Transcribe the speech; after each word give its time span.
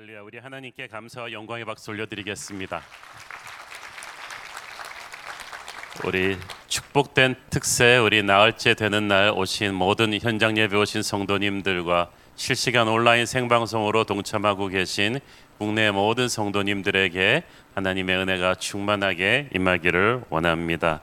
할렐루야 0.00 0.22
우리 0.22 0.38
하나님께 0.38 0.86
감사와 0.86 1.30
영광의 1.30 1.66
박수 1.66 1.90
올려드리겠습니다. 1.90 2.80
우리 6.06 6.38
축복된 6.68 7.34
특세 7.50 7.98
우리 7.98 8.22
나흘째 8.22 8.72
되는 8.72 9.08
날 9.08 9.30
오신 9.30 9.74
모든 9.74 10.18
현장 10.18 10.56
예배 10.56 10.74
오신 10.74 11.02
성도님들과 11.02 12.10
실시간 12.34 12.88
온라인 12.88 13.26
생방송으로 13.26 14.04
동참하고 14.04 14.68
계신 14.68 15.20
국내 15.58 15.90
모든 15.90 16.28
성도님들에게 16.28 17.42
하나님의 17.74 18.16
은혜가 18.16 18.54
충만하게 18.54 19.50
임하기를 19.54 20.22
원합니다. 20.30 21.02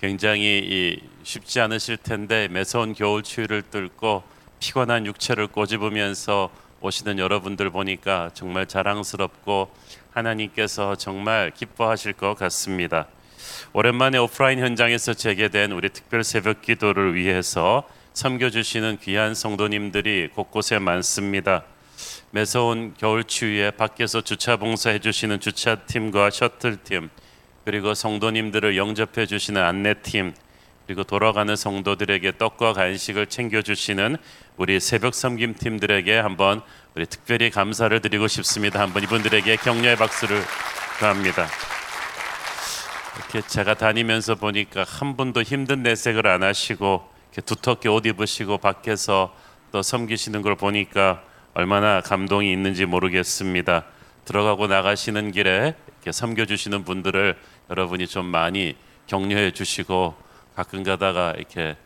굉장히 0.00 1.00
쉽지 1.22 1.60
않으실 1.60 1.96
텐데 1.96 2.48
매서운 2.48 2.92
겨울 2.92 3.22
추위를 3.22 3.62
뚫고 3.62 4.24
피곤한 4.58 5.06
육체를 5.06 5.46
꼬집으면서 5.46 6.50
오시는 6.82 7.18
여러분들 7.18 7.70
보니까 7.70 8.30
정말 8.34 8.66
자랑스럽고 8.66 9.70
하나님께서 10.10 10.96
정말 10.96 11.52
기뻐하실 11.54 12.14
것 12.14 12.34
같습니다. 12.34 13.06
오랜만에 13.72 14.18
오프라인 14.18 14.58
현장에서 14.58 15.14
재개된 15.14 15.72
우리 15.72 15.88
특별 15.90 16.24
새벽 16.24 16.60
기도를 16.60 17.14
위해서 17.14 17.84
섬겨주시는 18.14 18.98
귀한 18.98 19.34
성도님들이 19.34 20.28
곳곳에 20.34 20.78
많습니다. 20.78 21.64
매서운 22.32 22.94
겨울 22.98 23.24
추위에 23.24 23.70
밖에서 23.70 24.20
주차 24.20 24.56
봉사해 24.56 24.98
주시는 24.98 25.38
주차팀과 25.38 26.30
셔틀팀 26.30 27.10
그리고 27.64 27.94
성도님들을 27.94 28.76
영접해 28.76 29.26
주시는 29.26 29.62
안내팀 29.62 30.34
그리고 30.86 31.04
돌아가는 31.04 31.54
성도들에게 31.54 32.38
떡과 32.38 32.72
간식을 32.72 33.26
챙겨 33.26 33.62
주시는 33.62 34.16
우리 34.56 34.80
새벽 34.80 35.14
섬김 35.14 35.54
팀들에게 35.54 36.18
한번 36.18 36.60
우리 36.94 37.06
특별히 37.06 37.50
감사를 37.50 37.98
드리고 38.00 38.28
싶습니다. 38.28 38.80
한번 38.80 39.02
이분들에게 39.02 39.56
격려의 39.56 39.96
박수를 39.96 40.42
표합니다. 40.98 41.46
이렇게 43.16 43.46
제가 43.46 43.74
다니면서 43.74 44.34
보니까 44.34 44.84
한 44.86 45.16
분도 45.16 45.42
힘든 45.42 45.82
내색을 45.82 46.26
안 46.26 46.42
하시고 46.42 47.08
두텁게 47.44 47.88
옷 47.88 48.06
입으시고 48.06 48.58
밖에서 48.58 49.34
또 49.70 49.82
섬기시는 49.82 50.42
걸 50.42 50.56
보니까 50.56 51.22
얼마나 51.54 52.00
감동이 52.00 52.52
있는지 52.52 52.84
모르겠습니다. 52.86 53.84
들어가고 54.24 54.66
나가시는 54.66 55.32
길에 55.32 55.74
이렇게 55.86 56.12
섬겨주시는 56.12 56.84
분들을 56.84 57.36
여러분이 57.70 58.06
좀 58.06 58.26
많이 58.26 58.76
격려해 59.06 59.52
주시고 59.52 60.14
가끔 60.54 60.82
가다가 60.82 61.32
이렇게 61.36 61.76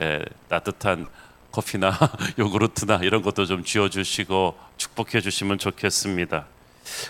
에, 0.00 0.20
따뜻한 0.48 1.06
커피나 1.52 1.92
요구르트나 2.38 3.00
이런 3.02 3.22
것도 3.22 3.46
좀 3.46 3.64
쥐어 3.64 3.88
주시고 3.88 4.56
축복해 4.76 5.20
주시면 5.20 5.58
좋겠습니다. 5.58 6.46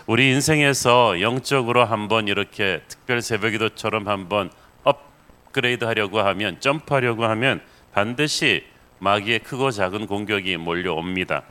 우리 0.06 0.30
인생에서 0.30 1.20
영적으로 1.20 1.84
한번 1.84 2.28
이렇게 2.28 2.82
특별 2.88 3.20
새벽기도처럼 3.20 4.08
한번 4.08 4.50
업그레이드 4.84 5.84
하려고 5.84 6.20
하면 6.20 6.60
점프하려고 6.60 7.24
하면 7.24 7.60
반드시 7.92 8.64
마귀의 9.00 9.40
크고 9.40 9.70
작은 9.70 10.06
공격이 10.06 10.56
몰려옵니다. 10.56 11.42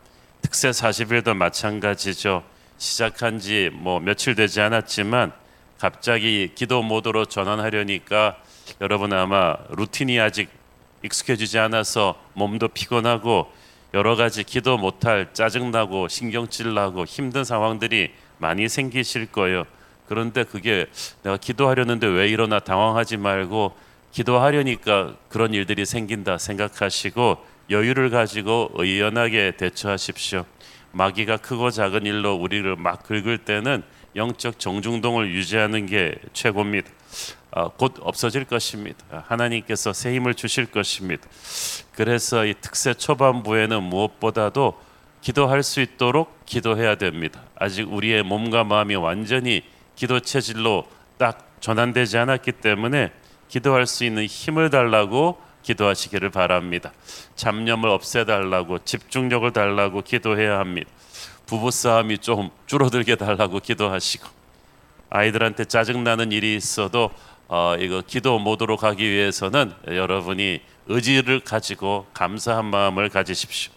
특세 0.41 0.69
40일도 0.69 1.35
마찬가지죠. 1.35 2.43
시작한 2.77 3.39
지 3.39 3.69
뭐 3.73 3.99
며칠 3.99 4.35
되지 4.35 4.61
않았지만 4.61 5.31
갑자기 5.79 6.51
기도 6.55 6.81
모드로 6.81 7.25
전환하려니까 7.25 8.37
여러분 8.81 9.13
아마 9.13 9.55
루틴이 9.69 10.19
아직 10.19 10.49
익숙해지지 11.03 11.59
않아서 11.59 12.15
몸도 12.33 12.69
피곤하고 12.69 13.51
여러 13.93 14.15
가지 14.15 14.43
기도 14.43 14.77
못할 14.77 15.29
짜증나고 15.33 16.07
신경질 16.07 16.73
나고 16.73 17.05
힘든 17.05 17.43
상황들이 17.43 18.11
많이 18.37 18.67
생기실 18.67 19.27
거예요. 19.27 19.65
그런데 20.07 20.43
그게 20.43 20.87
내가 21.23 21.37
기도하려는데 21.37 22.07
왜 22.07 22.27
이러나 22.27 22.59
당황하지 22.59 23.17
말고 23.17 23.75
기도하려니까 24.11 25.15
그런 25.29 25.53
일들이 25.53 25.85
생긴다 25.85 26.37
생각하시고 26.37 27.37
여유를 27.69 28.09
가지고 28.09 28.69
의연하게 28.75 29.53
대처하십시오. 29.57 30.45
마귀가 30.91 31.37
크고 31.37 31.71
작은 31.71 32.05
일로 32.05 32.35
우리를 32.35 32.75
막 32.77 33.03
긁을 33.03 33.39
때는 33.39 33.83
영적 34.15 34.59
정중동을 34.59 35.33
유지하는 35.33 35.85
게 35.85 36.15
최고입니다. 36.31 36.89
어, 37.55 37.69
곧 37.69 37.95
없어질 38.01 38.43
것입니다. 38.43 39.23
하나님께서 39.27 39.93
새 39.93 40.13
힘을 40.13 40.33
주실 40.33 40.65
것입니다. 40.65 41.23
그래서 41.93 42.45
이 42.45 42.53
특세 42.59 42.93
초반부에는 42.93 43.81
무엇보다도 43.81 44.77
기도할 45.21 45.63
수 45.63 45.79
있도록 45.79 46.45
기도해야 46.45 46.95
됩니다. 46.95 47.41
아직 47.55 47.91
우리의 47.91 48.23
몸과 48.23 48.65
마음이 48.65 48.95
완전히 48.95 49.63
기도 49.95 50.19
체질로 50.19 50.85
딱 51.17 51.49
전환되지 51.61 52.17
않았기 52.17 52.51
때문에 52.51 53.13
기도할 53.47 53.87
수 53.87 54.03
있는 54.03 54.25
힘을 54.25 54.69
달라고 54.69 55.41
기도하시기를 55.63 56.31
바랍니다. 56.31 56.91
잡념을 57.35 57.89
없애달라고 57.89 58.79
집중력을 58.83 59.49
달라고 59.53 60.01
기도해야 60.01 60.59
합니다. 60.59 60.89
부부 61.45 61.71
싸움이 61.71 62.17
좀 62.17 62.49
줄어들게 62.65 63.15
달라고 63.15 63.59
기도하시고 63.61 64.27
아이들한테 65.09 65.65
짜증 65.65 66.03
나는 66.03 66.33
일이 66.33 66.55
있어도 66.57 67.11
어, 67.47 67.75
이거 67.79 68.01
기도 68.05 68.39
모드로 68.39 68.77
가기 68.77 69.09
위해서는 69.09 69.73
여러분이 69.87 70.61
의지를 70.87 71.39
가지고 71.41 72.07
감사한 72.13 72.65
마음을 72.65 73.09
가지십시오. 73.09 73.71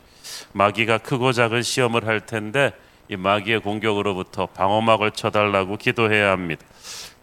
마귀가 0.53 0.99
크고 0.99 1.33
작은 1.33 1.63
시험을 1.63 2.07
할 2.07 2.25
텐데 2.25 2.73
이 3.09 3.17
마귀의 3.17 3.61
공격으로부터 3.61 4.47
방어막을 4.47 5.13
쳐달라고 5.13 5.77
기도해야 5.77 6.31
합니다. 6.31 6.65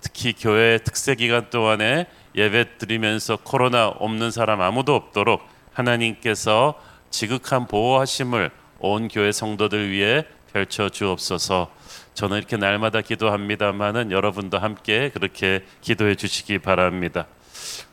특히 0.01 0.33
교회 0.33 0.77
특세 0.77 1.15
기간 1.15 1.49
동안에 1.49 2.07
예배 2.35 2.77
드리면서 2.77 3.37
코로나 3.37 3.87
없는 3.87 4.31
사람 4.31 4.61
아무도 4.61 4.95
없도록 4.95 5.41
하나님께서 5.73 6.75
지극한 7.09 7.67
보호하심을 7.67 8.51
온 8.79 9.07
교회 9.07 9.31
성도들 9.31 9.91
위해 9.91 10.25
펼쳐 10.51 10.89
주옵소서. 10.89 11.69
저는 12.15 12.37
이렇게 12.37 12.55
날마다 12.55 13.01
기도합니다만은 13.01 14.11
여러분도 14.11 14.57
함께 14.57 15.11
그렇게 15.13 15.63
기도해 15.81 16.15
주시기 16.15 16.59
바랍니다. 16.59 17.27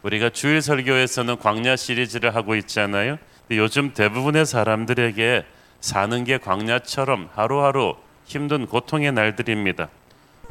우리가 0.02 0.30
주일 0.30 0.62
설교에서는 0.62 1.38
광야 1.38 1.74
시리즈를 1.74 2.34
하고 2.34 2.54
있잖아요. 2.54 3.18
요즘 3.50 3.92
대부분의 3.92 4.46
사람들에게 4.46 5.44
사는 5.80 6.24
게 6.24 6.38
광야처럼 6.38 7.30
하루하루 7.34 7.96
힘든 8.24 8.66
고통의 8.66 9.10
날들입니다. 9.12 9.88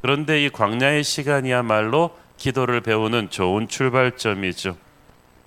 그런데 0.02 0.44
이 0.44 0.50
광야의 0.50 1.06
시간이야말로 1.06 2.12
기도를 2.36 2.82
배우는 2.82 3.30
좋은 3.30 3.70
출발점이죠. 3.70 4.76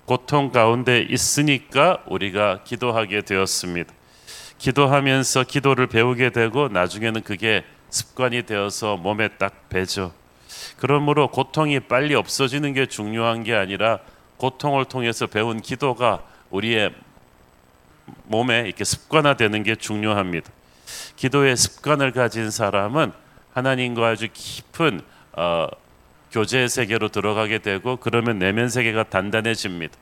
고통 0.05 0.51
가운데 0.51 1.05
있으니까 1.07 2.03
우리가 2.07 2.63
기도하게 2.63 3.21
되었습니다. 3.21 3.93
기도하면서 4.57 5.43
기도를 5.43 5.87
배우게 5.87 6.31
되고 6.31 6.69
나중에는 6.69 7.21
그게 7.21 7.63
습관이 7.95 8.43
되어서 8.43 8.97
몸에 8.97 9.29
딱 9.37 9.69
배죠. 9.69 10.13
그러므로 10.77 11.29
고통이 11.29 11.79
빨리 11.81 12.13
없어지는 12.13 12.73
게 12.73 12.85
중요한 12.85 13.43
게 13.43 13.55
아니라 13.55 13.99
고통을 14.37 14.85
통해서 14.85 15.27
배운 15.27 15.61
기도가 15.61 16.21
우리의 16.49 16.93
몸에 18.25 18.63
이렇게 18.65 18.83
습관화되는 18.83 19.63
게 19.63 19.75
중요합니다. 19.75 20.51
기도의 21.15 21.55
습관을 21.55 22.11
가진 22.11 22.51
사람은 22.51 23.13
하나님과 23.53 24.09
아주 24.09 24.27
깊은 24.31 25.01
어, 25.33 25.67
교제의 26.31 26.67
세계로 26.67 27.07
들어가게 27.07 27.59
되고 27.59 27.95
그러면 27.95 28.39
내면 28.39 28.67
세계가 28.67 29.05
단단해집니다. 29.05 29.95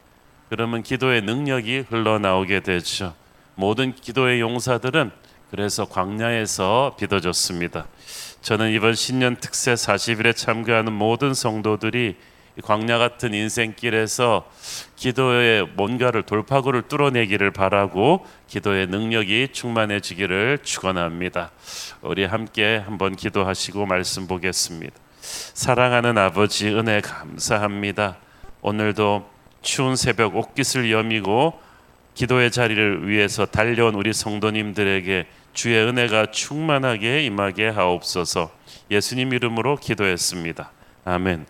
그러면 0.49 0.81
기도의 0.81 1.21
능력이 1.21 1.85
흘러나오게 1.89 2.61
되죠. 2.61 3.13
모든 3.55 3.93
기도의 3.93 4.41
용사들은 4.41 5.11
그래서 5.53 5.85
광야에서 5.85 6.95
빚어졌습니다. 6.97 7.85
저는 8.41 8.71
이번 8.71 8.95
신년 8.95 9.35
특세 9.35 9.75
40일에 9.75 10.35
참가하는 10.35 10.91
모든 10.91 11.35
성도들이 11.35 12.15
광야 12.63 12.97
같은 12.97 13.35
인생길에서 13.35 14.49
기도의 14.95 15.67
뭔가를 15.75 16.23
돌파구를 16.23 16.87
뚫어내기를 16.87 17.51
바라고 17.51 18.25
기도의 18.47 18.87
능력이 18.87 19.49
충만해지기를 19.51 20.57
축원합니다. 20.63 21.51
우리 22.01 22.25
함께 22.25 22.77
한번 22.77 23.15
기도하시고 23.15 23.85
말씀 23.85 24.25
보겠습니다. 24.25 24.95
사랑하는 25.21 26.17
아버지 26.17 26.67
은혜 26.69 26.99
감사합니다. 26.99 28.17
오늘도 28.63 29.29
추운 29.61 29.95
새벽 29.97 30.35
옷깃을 30.35 30.91
여미고 30.91 31.61
기도의 32.15 32.49
자리를 32.51 33.07
위해서 33.07 33.45
달려온 33.45 33.93
우리 33.95 34.13
성도님들에게 34.13 35.27
주의 35.53 35.77
은혜가 35.77 36.27
충만하게 36.31 37.23
임하게 37.25 37.69
하옵소서. 37.69 38.51
예수님 38.89 39.33
이름으로 39.33 39.77
기도했습니다. 39.77 40.71
아멘. 41.05 41.45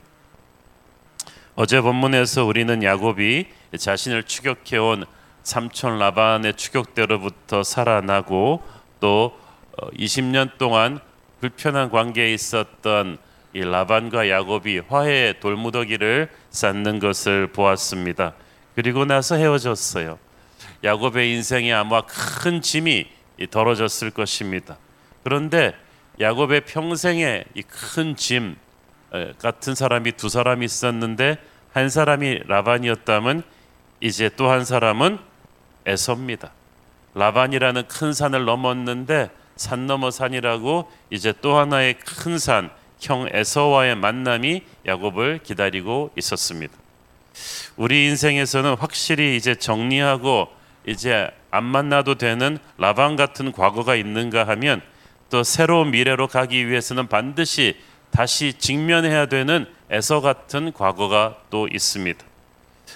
어제 1.55 1.81
본문에서 1.81 2.45
우리는 2.45 2.83
야곱이 2.83 3.45
자신을 3.77 4.23
추격해 4.23 4.77
온 4.77 5.05
삼촌 5.43 5.99
라반의 5.99 6.55
추격대로부터 6.55 7.63
살아나고 7.63 8.63
또 8.99 9.37
어, 9.77 9.89
20년 9.91 10.57
동안 10.57 10.99
불편한 11.39 11.89
관계에 11.89 12.33
있었던 12.33 13.17
이 13.53 13.61
라반과 13.61 14.29
야곱이 14.29 14.79
화해의 14.87 15.39
돌무더기를 15.39 16.29
쌓는 16.49 16.99
것을 16.99 17.47
보았습니다. 17.47 18.33
그리고 18.75 19.05
나서 19.05 19.35
헤어졌어요. 19.35 20.17
야곱의 20.83 21.33
인생에 21.33 21.71
아마 21.71 22.01
큰 22.01 22.61
짐이 22.61 23.07
덜어졌을 23.49 24.11
것입니다. 24.11 24.77
그런데 25.23 25.73
야곱의 26.19 26.61
평생에 26.65 27.43
이 27.55 27.63
큰 27.63 28.15
짐 28.15 28.55
같은 29.39 29.75
사람이 29.75 30.13
두 30.13 30.29
사람이 30.29 30.65
있었는데 30.65 31.37
한 31.73 31.89
사람이 31.89 32.41
라반이었다면 32.47 33.43
이제 34.01 34.29
또 34.29 34.49
한 34.49 34.65
사람은 34.65 35.19
에서입니다. 35.85 36.51
라반이라는 37.15 37.87
큰 37.87 38.13
산을 38.13 38.45
넘었는데 38.45 39.29
산 39.55 39.85
넘어 39.85 40.09
산이라고 40.11 40.91
이제 41.11 41.33
또 41.41 41.57
하나의 41.57 41.99
큰 41.99 42.37
산, 42.39 42.71
형 42.99 43.27
에서와의 43.31 43.95
만남이 43.95 44.63
야곱을 44.87 45.39
기다리고 45.43 46.11
있었습니다. 46.17 46.73
우리 47.75 48.05
인생에서는 48.07 48.75
확실히 48.75 49.35
이제 49.35 49.55
정리하고 49.55 50.47
이제 50.85 51.29
안 51.51 51.63
만나도 51.63 52.15
되는 52.15 52.57
라반 52.77 53.15
같은 53.15 53.51
과거가 53.51 53.95
있는가 53.95 54.47
하면 54.47 54.81
또 55.29 55.43
새로운 55.43 55.91
미래로 55.91 56.27
가기 56.27 56.67
위해서는 56.67 57.07
반드시 57.07 57.77
다시 58.11 58.53
직면해야 58.53 59.25
되는 59.25 59.65
에서 59.89 60.21
같은 60.21 60.71
과거가 60.71 61.37
또 61.49 61.67
있습니다. 61.67 62.23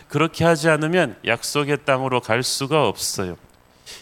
그렇게 0.08 0.46
하지 0.46 0.70
않으면 0.70 1.16
약속의 1.26 1.80
땅으로 1.86 2.22
갈 2.22 2.44
수가 2.44 2.88
없어요. 2.88 3.38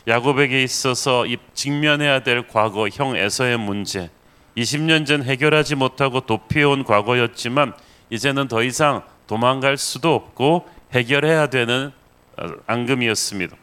야곱에게 0.07 0.63
있어서 0.63 1.25
이 1.25 1.37
직면해야 1.53 2.23
될 2.23 2.47
과거 2.47 2.87
형 2.89 3.15
에서의 3.15 3.57
문제 3.57 4.09
20년 4.57 5.05
전 5.05 5.23
해결하지 5.23 5.75
못하고 5.75 6.21
도피해온 6.21 6.83
과거였지만 6.83 7.73
이제는 8.09 8.47
더 8.47 8.63
이상 8.63 9.03
도망갈 9.27 9.77
수도 9.77 10.13
없고 10.13 10.67
해결해야 10.93 11.47
되는 11.47 11.91
어, 12.37 12.47
앙금이었습니다. 12.67 13.55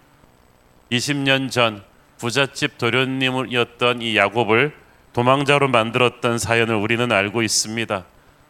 20년 0.92 1.50
전 1.50 1.82
부잣집 2.18 2.76
도련님이었던 2.76 4.02
이 4.02 4.16
야곱을 4.16 4.74
도망자로 5.14 5.68
만들었던 5.68 6.38
사연을 6.38 6.74
우리는 6.74 7.10
알고 7.10 7.42
있습니다. 7.42 8.04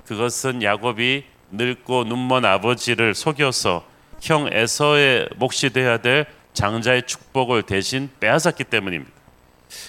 그것은 0.06 0.62
야곱이 0.62 1.25
늙고 1.53 2.05
눈먼 2.05 2.44
아버지를 2.44 3.15
속여서 3.15 3.87
형 4.21 4.49
에서의 4.53 5.29
몫이 5.37 5.71
돼야 5.71 5.99
될 5.99 6.27
장자의 6.53 7.06
축복을 7.06 7.62
대신 7.62 8.11
빼앗았기 8.19 8.65
때문입니다. 8.65 9.12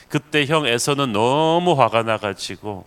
그때 0.08 0.46
형 0.46 0.68
에서는 0.68 1.12
너무 1.12 1.74
화가 1.74 2.04
나가지고 2.04 2.86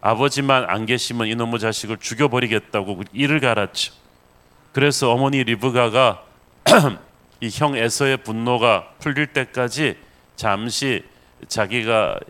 아버지만 0.00 0.64
안 0.68 0.86
계시면 0.86 1.28
이놈의 1.28 1.60
자식을 1.60 1.98
죽여버리겠다고 1.98 3.02
이를 3.12 3.38
갈았죠. 3.40 3.92
그래서 4.72 5.12
어머니 5.12 5.44
리브가가 5.44 6.22
이 7.42 7.50
형 7.50 7.76
에서의 7.76 8.18
분노가 8.18 8.86
풀릴 9.00 9.26
때까지 9.26 9.96
잠시 10.36 11.04
자기가 11.48 12.20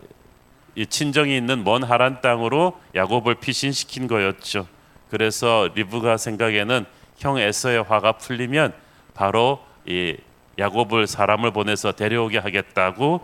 이 0.73 0.87
친정이 0.87 1.37
있는 1.37 1.63
먼 1.63 1.83
하란 1.83 2.19
땅으로 2.19 2.79
야곱을 2.95 3.35
피신시킨 3.35 4.07
거였죠. 4.07 4.67
그래서 5.11 5.69
리브가 5.75 6.17
생각에는 6.17 6.85
형 7.17 7.37
에서의 7.37 7.83
화가 7.83 8.13
풀리면 8.13 8.73
바로 9.13 9.63
이 9.85 10.17
야곱을 10.57 11.05
사람을 11.05 11.51
보내서 11.51 11.91
데려오게 11.91 12.39
하겠다고 12.39 13.23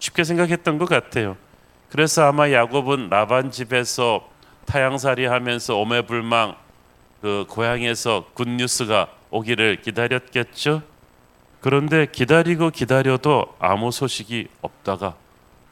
쉽게 0.00 0.24
생각했던 0.24 0.78
것 0.78 0.88
같아요. 0.88 1.36
그래서 1.88 2.24
아마 2.24 2.50
야곱은 2.50 3.10
라반 3.10 3.52
집에서 3.52 4.28
타향살이 4.66 5.26
하면서 5.26 5.76
오매불망 5.76 6.56
그 7.22 7.46
고향에서 7.48 8.26
good 8.34 8.63
news가 8.63 9.06
오기를 9.30 9.82
기다렸겠죠. 9.82 10.82
그런데 11.60 12.06
기다리고 12.06 12.70
기다려도 12.70 13.56
아무 13.58 13.90
소식이 13.90 14.48
없다가 14.62 15.16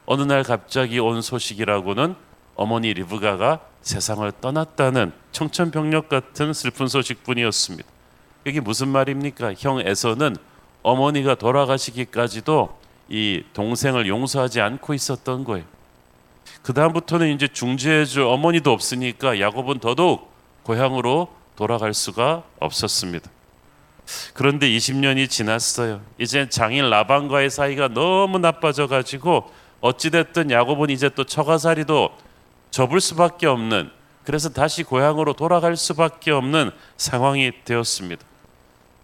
어느 0.04 0.22
날 0.22 0.42
갑자기 0.42 0.98
온 0.98 1.22
소식이라고는 1.22 2.14
어머니 2.56 2.92
리브가가 2.94 3.60
세상을 3.82 4.30
떠났다는 4.40 5.12
청천벽력 5.32 6.08
같은 6.08 6.52
슬픈 6.52 6.88
소식뿐이었습니다. 6.88 7.88
이게 8.46 8.60
무슨 8.60 8.88
말입니까? 8.88 9.54
형 9.58 9.80
에서는 9.80 10.36
어머니가 10.82 11.34
돌아가시기까지도 11.34 12.78
이 13.08 13.44
동생을 13.52 14.08
용서하지 14.08 14.60
않고 14.60 14.94
있었던 14.94 15.44
거예요. 15.44 15.64
그 16.62 16.72
다음부터는 16.72 17.34
이제 17.34 17.48
중재해줄 17.48 18.22
어머니도 18.22 18.72
없으니까 18.72 19.40
야곱은 19.40 19.78
더더욱 19.78 20.32
고향으로 20.62 21.28
돌아갈 21.54 21.94
수가 21.94 22.44
없었습니다. 22.58 23.30
그런데 24.34 24.68
20년이 24.68 25.28
지났어요. 25.28 26.00
이제 26.18 26.48
장인 26.48 26.88
라반과의 26.90 27.50
사이가 27.50 27.88
너무 27.88 28.38
나빠져 28.38 28.86
가지고 28.86 29.50
어찌 29.80 30.10
됐든 30.10 30.50
야곱은 30.50 30.90
이제 30.90 31.08
또 31.08 31.24
처가살이도 31.24 32.10
접을 32.70 33.00
수밖에 33.00 33.46
없는 33.46 33.90
그래서 34.24 34.48
다시 34.48 34.82
고향으로 34.82 35.34
돌아갈 35.34 35.76
수밖에 35.76 36.32
없는 36.32 36.72
상황이 36.96 37.52
되었습니다. 37.64 38.22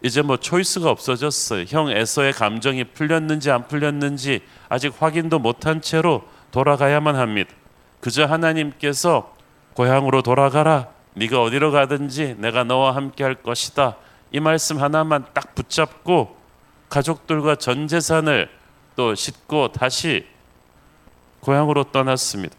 이제 0.02 0.20
뭐 0.20 0.37
초이스가 0.37 0.90
없어졌어요. 0.90 1.64
형 1.69 1.90
에서의 1.90 2.32
감정이 2.32 2.84
풀렸는지 2.84 3.50
안 3.50 3.69
풀렸는지 3.69 4.40
아직 4.69 4.93
확인도 4.99 5.38
못한 5.38 5.81
채로 5.81 6.25
돌아가야만 6.50 7.14
합니다. 7.14 7.52
그저 8.00 8.25
하나님께서 8.25 9.34
고향으로 9.75 10.22
돌아가라. 10.22 10.88
네가 11.14 11.40
어디로 11.40 11.70
가든지 11.70 12.34
내가 12.38 12.64
너와 12.64 12.96
함께 12.96 13.22
할 13.22 13.37
것이다. 13.37 13.96
이 14.32 14.40
말씀 14.40 14.81
하나만 14.81 15.26
딱 15.34 15.55
붙잡고 15.55 16.37
가족들과 16.88 17.56
전 17.56 17.87
재산을 17.87 18.49
또 18.96 19.14
싣고 19.14 19.73
다시 19.73 20.26
고향으로 21.40 21.84
떠났습니다. 21.84 22.56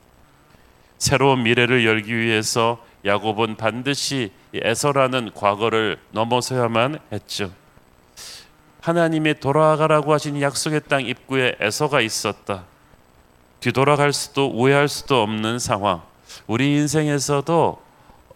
새로운 0.99 1.43
미래를 1.43 1.85
열기 1.85 2.15
위해서 2.15 2.83
야곱은 3.05 3.57
반드시 3.57 4.31
에서라는 4.53 5.31
과거를 5.33 5.97
넘어서야만 6.11 6.99
했죠. 7.11 7.51
하나님이 8.81 9.39
돌아가라고 9.39 10.13
하신 10.13 10.41
약속의 10.41 10.81
땅 10.87 11.03
입구에 11.03 11.55
에서가 11.59 12.01
있었다. 12.01 12.65
뒤돌아갈 13.59 14.13
수도 14.13 14.47
우회할 14.47 14.87
수도 14.87 15.21
없는 15.23 15.57
상황. 15.57 16.01
우리 16.47 16.75
인생에서도 16.75 17.81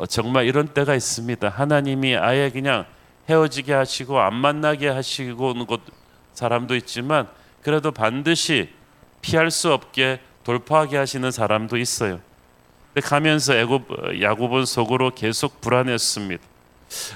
정말 0.10 0.46
이런 0.46 0.68
때가 0.68 0.96
있습니다. 0.96 1.50
하나님이 1.50 2.16
아예 2.16 2.50
그냥 2.50 2.86
헤어지게 3.30 3.74
하시고 3.74 4.20
안 4.20 4.36
만나게 4.36 4.88
하시고 4.88 5.66
것 5.66 5.82
사람도 6.34 6.76
있지만 6.76 7.28
그래도 7.62 7.92
반드시 7.92 8.70
피할 9.22 9.52
수 9.52 9.74
없게 9.74 10.20
돌파하게 10.44 10.98
하시는 10.98 11.30
사람도 11.30 11.78
있어요. 11.78 12.20
가면서 13.04 13.56
애굽 13.56 14.22
야곱은 14.22 14.66
속으로 14.66 15.12
계속 15.14 15.62
불안했습니다. 15.62 16.44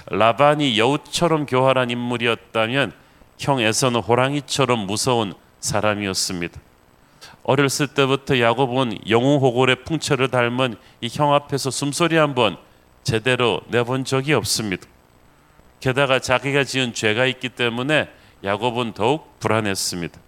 라반이 0.07 0.77
여우처럼 0.77 1.45
교활한 1.45 1.89
인물이었다면 1.89 2.91
형 3.39 3.59
에서는 3.59 4.01
호랑이처럼 4.01 4.79
무서운 4.85 5.33
사람이었습니다. 5.61 6.59
어렸을 7.43 7.87
때부터 7.87 8.39
야곱은 8.39 9.09
영웅호골의 9.09 9.83
풍채를 9.85 10.29
닮은 10.29 10.75
이 11.01 11.09
형 11.11 11.33
앞에서 11.33 11.71
숨소리 11.71 12.17
한번 12.17 12.57
제대로 13.03 13.61
내본 13.69 14.05
적이 14.05 14.33
없습니다. 14.33 14.85
게다가 15.81 16.19
자기가 16.19 16.63
지은 16.63 16.93
죄가 16.93 17.25
있기 17.25 17.49
때문에 17.49 18.07
야곱은 18.43 18.93
더욱 18.93 19.39
불안했습니다. 19.39 20.19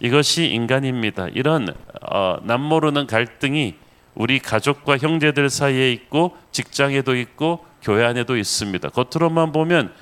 이것이 0.00 0.46
인간입니다. 0.46 1.28
이런 1.28 1.74
어, 2.02 2.36
남모르는 2.42 3.06
갈등이 3.06 3.76
우리 4.14 4.38
가족과 4.38 4.98
형제들 4.98 5.48
사이에 5.48 5.90
있고 5.92 6.36
직장에도 6.52 7.16
있고 7.16 7.64
교회 7.82 8.04
안에도 8.04 8.36
있습니다. 8.36 8.88
겉으로만 8.90 9.52
보면 9.52 9.92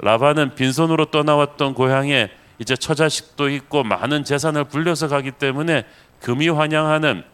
라반은 0.00 0.54
빈손으로 0.54 1.06
떠나왔던 1.06 1.74
고향에 1.74 2.30
이제 2.58 2.76
처자식도 2.76 3.48
있고 3.50 3.82
많은 3.82 4.24
재산을 4.24 4.64
불려서 4.64 5.08
가기 5.08 5.32
때문에 5.32 5.84
금이 6.20 6.48
환영하는 6.48 7.24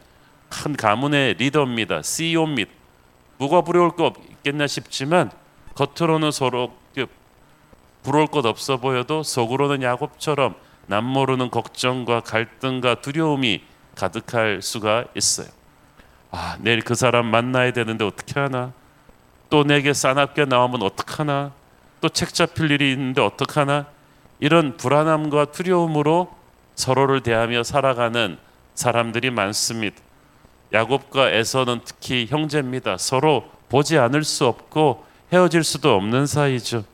큰 0.49 0.75
가문의 0.75 1.35
리더입니다. 1.35 2.01
CEO입니다. 2.01 2.71
누가 3.39 3.61
부러울 3.61 3.91
거 3.91 4.05
없겠나 4.07 4.67
싶지만 4.67 5.31
겉으로는 5.75 6.31
서로 6.31 6.78
부러울 8.09 8.25
것 8.25 8.43
없어 8.47 8.77
보여도 8.77 9.21
속으로는 9.21 9.83
야곱처럼 9.83 10.55
남모르는 10.87 11.51
걱정과 11.51 12.21
갈등과 12.21 13.01
두려움이 13.01 13.61
가득할 13.93 14.63
수가 14.63 15.05
있어요. 15.13 15.45
아, 16.31 16.57
내일 16.59 16.81
그 16.81 16.95
사람 16.95 17.27
만나야 17.27 17.71
되는데 17.71 18.03
어떻게 18.03 18.39
하나? 18.39 18.73
또 19.51 19.63
내게 19.63 19.93
싸납게 19.93 20.45
나오면 20.45 20.81
어떡하나? 20.81 21.51
또 22.01 22.09
책 22.09 22.33
잡힐 22.33 22.71
일이 22.71 22.91
있는데 22.93 23.21
어떡하나? 23.21 23.85
이런 24.39 24.75
불안함과 24.77 25.51
두려움으로 25.51 26.33
서로를 26.73 27.21
대하며 27.21 27.61
살아가는 27.61 28.39
사람들이 28.73 29.29
많습니다. 29.29 29.97
야곱과 30.73 31.29
에서는 31.29 31.81
특히 31.85 32.25
형제입니다. 32.27 32.97
서로 32.97 33.47
보지 33.69 33.99
않을 33.99 34.23
수 34.23 34.47
없고 34.47 35.05
헤어질 35.31 35.63
수도 35.63 35.93
없는 35.93 36.25
사이죠. 36.25 36.85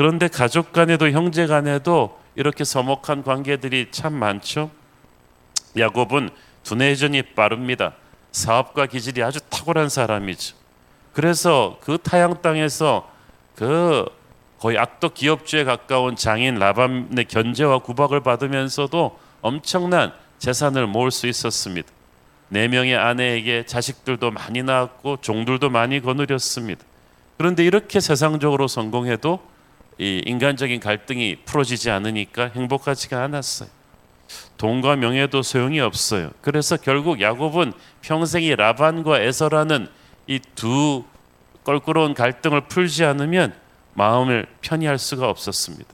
그런데 0.00 0.28
가족 0.28 0.72
간에도 0.72 1.10
형제 1.10 1.46
간에도 1.46 2.18
이렇게 2.34 2.64
서먹한 2.64 3.22
관계들이 3.22 3.88
참 3.90 4.14
많죠. 4.14 4.70
야곱은 5.76 6.30
두뇌전이 6.62 7.34
빠릅니다. 7.34 7.92
사업과 8.32 8.86
기질이 8.86 9.22
아주 9.22 9.40
탁월한 9.50 9.90
사람이죠. 9.90 10.56
그래서 11.12 11.76
그 11.82 11.98
타양 11.98 12.40
땅에서 12.40 13.10
그 13.54 14.06
거의 14.58 14.78
악덕 14.78 15.12
기업주에 15.12 15.64
가까운 15.64 16.16
장인 16.16 16.54
라밤의 16.54 17.26
견제와 17.28 17.80
구박을 17.80 18.20
받으면서도 18.20 19.18
엄청난 19.42 20.14
재산을 20.38 20.86
모을 20.86 21.10
수 21.10 21.26
있었습니다. 21.26 21.90
네 22.48 22.68
명의 22.68 22.96
아내에게 22.96 23.66
자식들도 23.66 24.30
많이 24.30 24.62
낳았고 24.62 25.18
종들도 25.20 25.68
많이 25.68 26.00
거느렸습니다. 26.00 26.86
그런데 27.36 27.66
이렇게 27.66 28.00
세상적으로 28.00 28.66
성공해도 28.66 29.49
이 30.00 30.22
인간적인 30.24 30.80
갈등이 30.80 31.36
풀어지지 31.44 31.90
않으니까 31.90 32.50
행복하지가 32.54 33.22
않았어요. 33.22 33.68
돈과 34.56 34.96
명예도 34.96 35.42
소용이 35.42 35.78
없어요. 35.80 36.30
그래서 36.40 36.78
결국 36.78 37.20
야곱은 37.20 37.74
평생이 38.00 38.56
라반과 38.56 39.20
에서라는 39.20 39.88
이 40.26 40.40
두 40.54 41.04
껄끄러운 41.64 42.14
갈등을 42.14 42.62
풀지 42.62 43.04
않으면 43.04 43.54
마음을 43.92 44.46
편히 44.62 44.86
할 44.86 44.98
수가 44.98 45.28
없었습니다. 45.28 45.92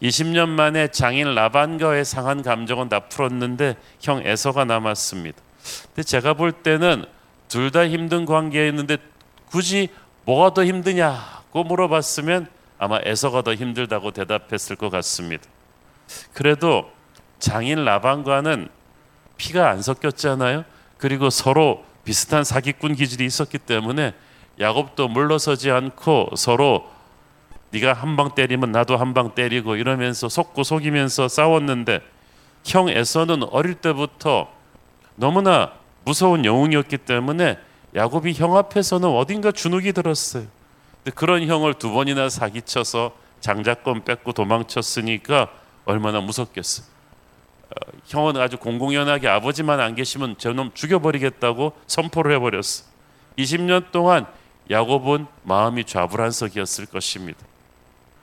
20년 0.00 0.48
만에 0.50 0.88
장인 0.88 1.34
라반과의 1.34 2.04
상한 2.04 2.42
감정은 2.42 2.88
다 2.88 3.00
풀었는데 3.00 3.76
형 4.00 4.22
에서가 4.24 4.64
남았습니다. 4.64 5.36
근데 5.86 6.02
제가 6.04 6.34
볼 6.34 6.52
때는 6.52 7.04
둘 7.48 7.70
다 7.72 7.88
힘든 7.88 8.24
관계였는데 8.26 8.98
굳이 9.46 9.88
뭐가 10.24 10.54
더 10.54 10.64
힘드냐고 10.64 11.64
물어봤으면 11.64 12.53
아마 12.78 12.98
에서가 13.02 13.42
더 13.42 13.54
힘들다고 13.54 14.10
대답했을 14.10 14.76
것 14.76 14.90
같습니다. 14.90 15.44
그래도 16.32 16.90
장인 17.38 17.84
라반과는 17.84 18.68
피가 19.36 19.70
안 19.70 19.82
섞였잖아요. 19.82 20.64
그리고 20.98 21.30
서로 21.30 21.84
비슷한 22.04 22.44
사기꾼 22.44 22.94
기질이 22.94 23.24
있었기 23.24 23.58
때문에 23.58 24.14
야곱도 24.60 25.08
물러서지 25.08 25.70
않고 25.70 26.30
서로 26.36 26.88
네가 27.72 27.92
한 27.92 28.16
방 28.16 28.34
때리면 28.34 28.70
나도 28.70 28.96
한 28.96 29.14
방 29.14 29.34
때리고 29.34 29.76
이러면서 29.76 30.28
속고 30.28 30.62
속이면서 30.62 31.28
싸웠는데 31.28 32.00
형 32.64 32.88
에서는 32.88 33.42
어릴 33.50 33.74
때부터 33.74 34.48
너무나 35.16 35.72
무서운 36.04 36.44
영웅이었기 36.44 36.98
때문에 36.98 37.58
야곱이 37.96 38.34
형 38.34 38.56
앞에서는 38.56 39.08
어딘가 39.08 39.50
주눅이 39.52 39.92
들었어요. 39.92 40.44
근데 41.04 41.14
그런 41.14 41.46
형을 41.46 41.74
두 41.74 41.92
번이나 41.92 42.30
사기쳐서 42.30 43.12
장자권 43.40 44.04
뺏고 44.04 44.32
도망쳤으니까 44.32 45.50
얼마나 45.84 46.20
무섭겠어요. 46.22 46.86
어, 47.64 47.90
형은 48.06 48.40
아주 48.40 48.56
공공연하게 48.56 49.28
아버지만 49.28 49.80
안 49.80 49.94
계시면 49.94 50.38
저놈 50.38 50.72
죽여버리겠다고 50.72 51.74
선포를 51.86 52.34
해버렸어. 52.36 52.84
20년 53.38 53.92
동안 53.92 54.26
야곱은 54.70 55.26
마음이 55.42 55.84
좌불안석이었을 55.84 56.86
것입니다. 56.86 57.38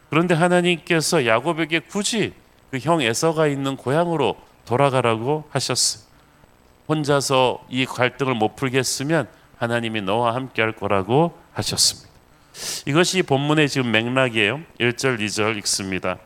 그런데 0.09 0.33
하나님께서 0.33 1.25
야곱에게 1.27 1.81
굳이 1.81 2.33
그 2.71 2.79
형 2.79 3.01
에서가 3.01 3.47
있는 3.47 3.75
고향으로 3.75 4.37
돌아가라고 4.65 5.43
하셨어요. 5.51 6.03
혼자서 6.87 7.63
이 7.69 7.85
갈등을 7.85 8.33
못 8.33 8.55
풀겠으면 8.55 9.27
하나님이 9.57 10.01
너와 10.01 10.33
함께 10.33 10.61
할 10.61 10.71
거라고 10.71 11.37
하셨습니다. 11.53 12.10
이것이 12.85 13.23
본문의 13.23 13.69
지금 13.69 13.91
맥락이에요. 13.91 14.61
1절, 14.79 15.19
2절 15.19 15.57
읽습니다. 15.59 16.17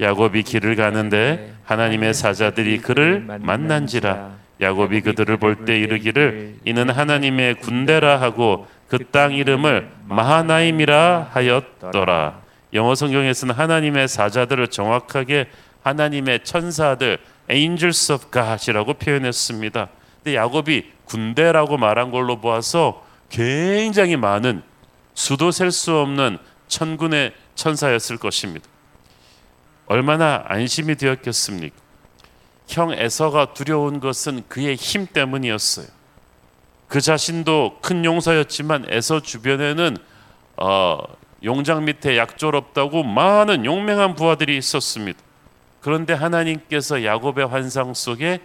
야곱이 0.00 0.42
길을 0.42 0.76
가는데 0.76 1.54
하나님의 1.64 2.14
사자들이 2.14 2.78
그를 2.78 3.24
만난지라 3.40 4.32
야곱이 4.60 5.00
그들을 5.02 5.36
볼 5.38 5.64
때 5.64 5.78
이르기를 5.78 6.56
이는 6.64 6.90
하나님의 6.90 7.54
군대라 7.56 8.20
하고 8.20 8.66
그 8.88 8.98
땅 9.12 9.32
이름을 9.32 9.88
마하나임이라 10.08 11.30
하였더라. 11.32 12.40
영어 12.74 12.94
성경에서는 12.94 13.54
하나님의 13.54 14.08
사자들을 14.08 14.68
정확하게 14.68 15.46
하나님의 15.82 16.40
천사들 16.44 17.18
angels 17.50 18.12
of 18.12 18.26
God이라고 18.32 18.94
표현했습니다. 18.94 19.88
근데 20.22 20.36
야곱이 20.36 20.90
군대라고 21.04 21.78
말한 21.78 22.10
걸로 22.10 22.40
보아서 22.40 23.04
굉장히 23.28 24.16
많은 24.16 24.62
수도 25.20 25.50
셀 25.50 25.70
수 25.70 25.98
없는 25.98 26.38
천군의 26.68 27.34
천사였을 27.54 28.16
것입니다. 28.16 28.66
얼마나 29.84 30.44
안심이 30.46 30.94
되었겠습니까? 30.94 31.76
형 32.66 32.92
에서가 32.92 33.52
두려운 33.52 34.00
것은 34.00 34.44
그의 34.48 34.76
힘 34.76 35.06
때문이었어요. 35.06 35.86
그 36.88 37.02
자신도 37.02 37.80
큰 37.82 38.02
용사였지만 38.06 38.86
에서 38.88 39.20
주변에는 39.20 39.98
어, 40.56 40.98
용장 41.44 41.84
밑에 41.84 42.16
약졸없다고 42.16 43.02
많은 43.02 43.66
용맹한 43.66 44.14
부하들이 44.14 44.56
있었습니다. 44.56 45.20
그런데 45.82 46.14
하나님께서 46.14 47.04
야곱의 47.04 47.46
환상 47.46 47.92
속에 47.92 48.40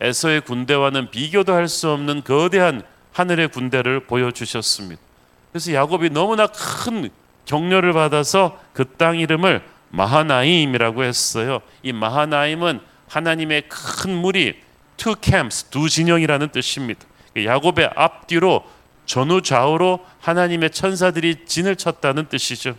에서의 0.00 0.42
군대와는 0.42 1.10
비교도 1.10 1.52
할 1.52 1.66
수 1.66 1.90
없는 1.90 2.22
거대한 2.22 2.82
하늘의 3.12 3.48
군대를 3.48 4.06
보여주셨습니다. 4.06 5.09
그래서 5.52 5.72
야곱이 5.72 6.10
너무나 6.10 6.46
큰 6.46 7.10
격려를 7.44 7.92
받아서 7.92 8.58
그 8.72 8.84
땅 8.96 9.18
이름을 9.18 9.62
마하나임이라고 9.90 11.02
했어요. 11.02 11.60
이 11.82 11.92
마하나임은 11.92 12.80
하나님의 13.08 13.64
큰 13.68 14.14
무리 14.14 14.60
two 14.96 15.16
camps 15.20 15.64
두 15.70 15.88
진영이라는 15.88 16.50
뜻입니다. 16.50 17.06
야곱의 17.36 17.90
앞뒤로 17.96 18.64
전후 19.06 19.42
좌우로 19.42 20.04
하나님의 20.20 20.70
천사들이 20.70 21.44
진을 21.46 21.74
쳤다는 21.76 22.28
뜻이죠. 22.28 22.76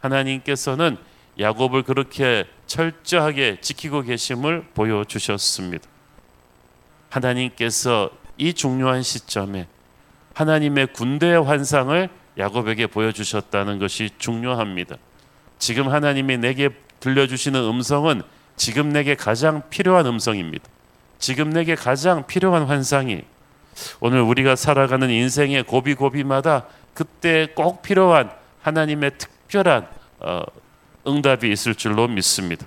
하나님께서는 0.00 0.96
야곱을 1.38 1.84
그렇게 1.84 2.44
철저하게 2.66 3.60
지키고 3.60 4.02
계심을 4.02 4.64
보여주셨습니다. 4.74 5.88
하나님께서 7.10 8.10
이 8.36 8.52
중요한 8.54 9.02
시점에 9.02 9.68
하나님의 10.40 10.88
군대의 10.94 11.42
환상을 11.42 12.08
야곱에게 12.38 12.86
보여주셨다는 12.86 13.78
것이 13.78 14.08
중요합니다. 14.16 14.96
지금 15.58 15.90
하나님이 15.90 16.38
내게 16.38 16.70
들려주시는 17.00 17.62
음성은 17.62 18.22
지금 18.56 18.90
내게 18.90 19.14
가장 19.14 19.62
필요한 19.68 20.06
음성입니다. 20.06 20.64
지금 21.18 21.50
내게 21.50 21.74
가장 21.74 22.26
필요한 22.26 22.64
환상이 22.64 23.22
오늘 24.00 24.22
우리가 24.22 24.56
살아가는 24.56 25.10
인생의 25.10 25.64
고비고비마다 25.64 26.64
그때 26.94 27.48
꼭 27.54 27.82
필요한 27.82 28.30
하나님의 28.62 29.12
특별한 29.18 29.88
어, 30.20 30.42
응답이 31.06 31.50
있을 31.52 31.74
줄로 31.74 32.08
믿습니다. 32.08 32.64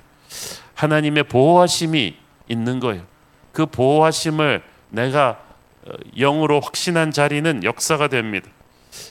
하나님의 0.76 1.24
보호하심이 1.24 2.18
있는 2.48 2.80
거예요. 2.80 3.04
그 3.52 3.66
보호하심을 3.66 4.62
내가 4.90 5.32
어, 5.32 5.43
영으로 6.18 6.60
확신한 6.60 7.12
자리는 7.12 7.64
역사가 7.64 8.08
됩니다. 8.08 8.50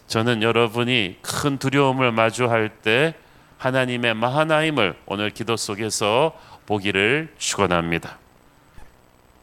저는 0.07 0.43
여러분이 0.43 1.19
큰 1.23 1.59
두려움을 1.59 2.13
마주할 2.13 2.69
때 2.69 3.15
하나님의 3.59 4.15
마하나임을 4.15 4.97
오늘 5.07 5.31
기도 5.31 5.57
속에서 5.57 6.33
보기를 6.67 7.33
축원합니다. 7.39 8.19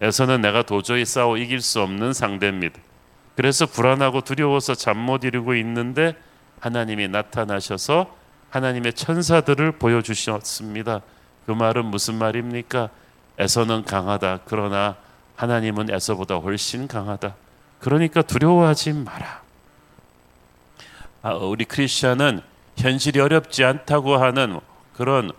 에서는 0.01 0.41
내가 0.41 0.63
도저히 0.63 1.05
싸워 1.05 1.37
이길 1.37 1.61
수 1.61 1.81
없는 1.81 2.13
상대입니다. 2.13 2.79
그래서 3.35 3.65
불안하고 3.65 4.21
두려워서 4.21 4.75
잠 4.75 4.97
못 4.97 5.23
이루고 5.23 5.55
있는데 5.55 6.15
하나님이 6.59 7.07
나타나셔서 7.07 8.15
하나님의 8.49 8.93
천사들을 8.93 9.73
보여주셨습니다. 9.73 11.01
그 11.45 11.51
말은 11.51 11.85
무슨 11.85 12.15
말입니까? 12.15 12.89
에서는 13.37 13.83
강하다. 13.85 14.41
그러나 14.45 14.97
하나님은 15.39 15.89
에서보다 15.89 16.35
훨씬 16.35 16.85
강하다. 16.85 17.33
그러니까 17.79 18.21
두려워하지 18.21 18.91
마라. 18.91 19.41
아, 21.21 21.33
우리 21.35 21.63
크리스천은 21.63 22.41
현실이 22.75 23.21
어렵지 23.21 23.63
않다고 23.63 24.17
하는 24.17 24.59
그런 24.93 25.31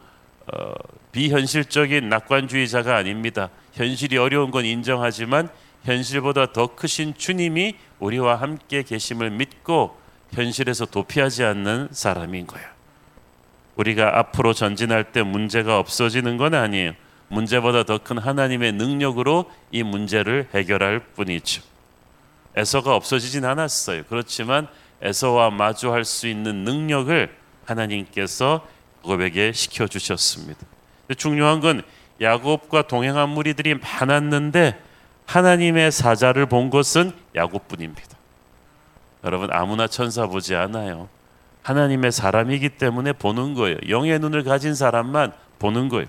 어, 0.50 0.72
비현실적인 1.12 2.08
낙관주의자가 2.08 2.96
아닙니다. 2.96 3.50
현실이 3.74 4.16
어려운 4.16 4.50
건 4.50 4.64
인정하지만 4.64 5.50
현실보다 5.82 6.52
더 6.52 6.74
크신 6.74 7.14
주님이 7.18 7.76
우리와 7.98 8.36
함께 8.36 8.82
계심을 8.82 9.28
믿고 9.28 9.98
현실에서 10.32 10.86
도피하지 10.86 11.44
않는 11.44 11.88
사람인 11.90 12.46
거예요. 12.46 12.66
우리가 13.76 14.18
앞으로 14.18 14.54
전진할 14.54 15.12
때 15.12 15.22
문제가 15.22 15.78
없어지는 15.78 16.38
건 16.38 16.54
아니에요. 16.54 16.94
문제보다 17.30 17.84
더 17.84 17.98
큰 17.98 18.18
하나님의 18.18 18.72
능력으로 18.72 19.50
이 19.70 19.82
문제를 19.82 20.48
해결할 20.54 21.00
뿐이죠. 21.14 21.62
에서가 22.56 22.94
없어지진 22.96 23.44
않았어요. 23.44 24.02
그렇지만 24.08 24.66
에서와 25.00 25.50
마주할 25.50 26.04
수 26.04 26.26
있는 26.26 26.64
능력을 26.64 27.34
하나님께서 27.64 28.66
야곱에게 29.04 29.52
시켜 29.52 29.86
주셨습니다. 29.86 30.60
중요한 31.16 31.60
건 31.60 31.82
야곱과 32.20 32.82
동행한 32.82 33.30
무리들이 33.30 33.76
많았는데 33.76 34.78
하나님의 35.26 35.92
사자를 35.92 36.46
본 36.46 36.70
것은 36.70 37.12
야곱뿐입니다. 37.34 38.18
여러분 39.24 39.50
아무나 39.52 39.86
천사 39.86 40.26
보지 40.26 40.54
않아요. 40.56 41.08
하나님의 41.62 42.10
사람이기 42.10 42.70
때문에 42.70 43.12
보는 43.12 43.54
거예요. 43.54 43.76
영의 43.88 44.18
눈을 44.18 44.44
가진 44.44 44.74
사람만 44.74 45.32
보는 45.58 45.88
거예요. 45.88 46.06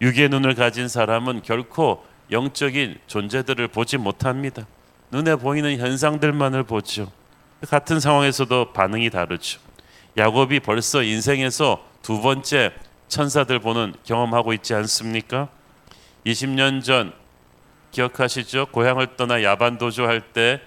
육의 0.00 0.28
눈을 0.28 0.54
가진 0.54 0.88
사람은 0.88 1.42
결코 1.42 2.04
영적인 2.30 2.98
존재들을 3.06 3.68
보지 3.68 3.96
못합니다. 3.98 4.66
눈에 5.10 5.36
보이는 5.36 5.78
현상들만을 5.78 6.64
보죠. 6.64 7.10
같은 7.68 8.00
상황에서도 8.00 8.72
반응이 8.72 9.10
다르죠. 9.10 9.60
야곱이 10.16 10.60
벌써 10.60 11.02
인생에서 11.02 11.84
두 12.02 12.20
번째 12.20 12.72
천사들 13.08 13.60
보는 13.60 13.94
경험하고 14.04 14.52
있지 14.54 14.74
않습니까? 14.74 15.48
20년 16.26 16.82
전 16.82 17.12
기억하시죠? 17.92 18.66
고향을 18.66 19.16
떠나 19.16 19.42
야반 19.42 19.78
도주 19.78 20.04
할 20.04 20.20
때 20.32 20.60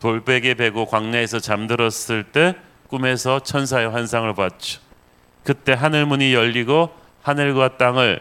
돌베개 0.00 0.54
베고 0.54 0.86
광야에서 0.86 1.40
잠들었을 1.40 2.24
때 2.24 2.54
꿈에서 2.88 3.40
천사의 3.40 3.90
환상을 3.90 4.32
봤죠. 4.34 4.80
그때 5.44 5.72
하늘 5.72 6.06
문이 6.06 6.34
열리고 6.34 6.90
하늘과 7.22 7.78
땅을 7.78 8.20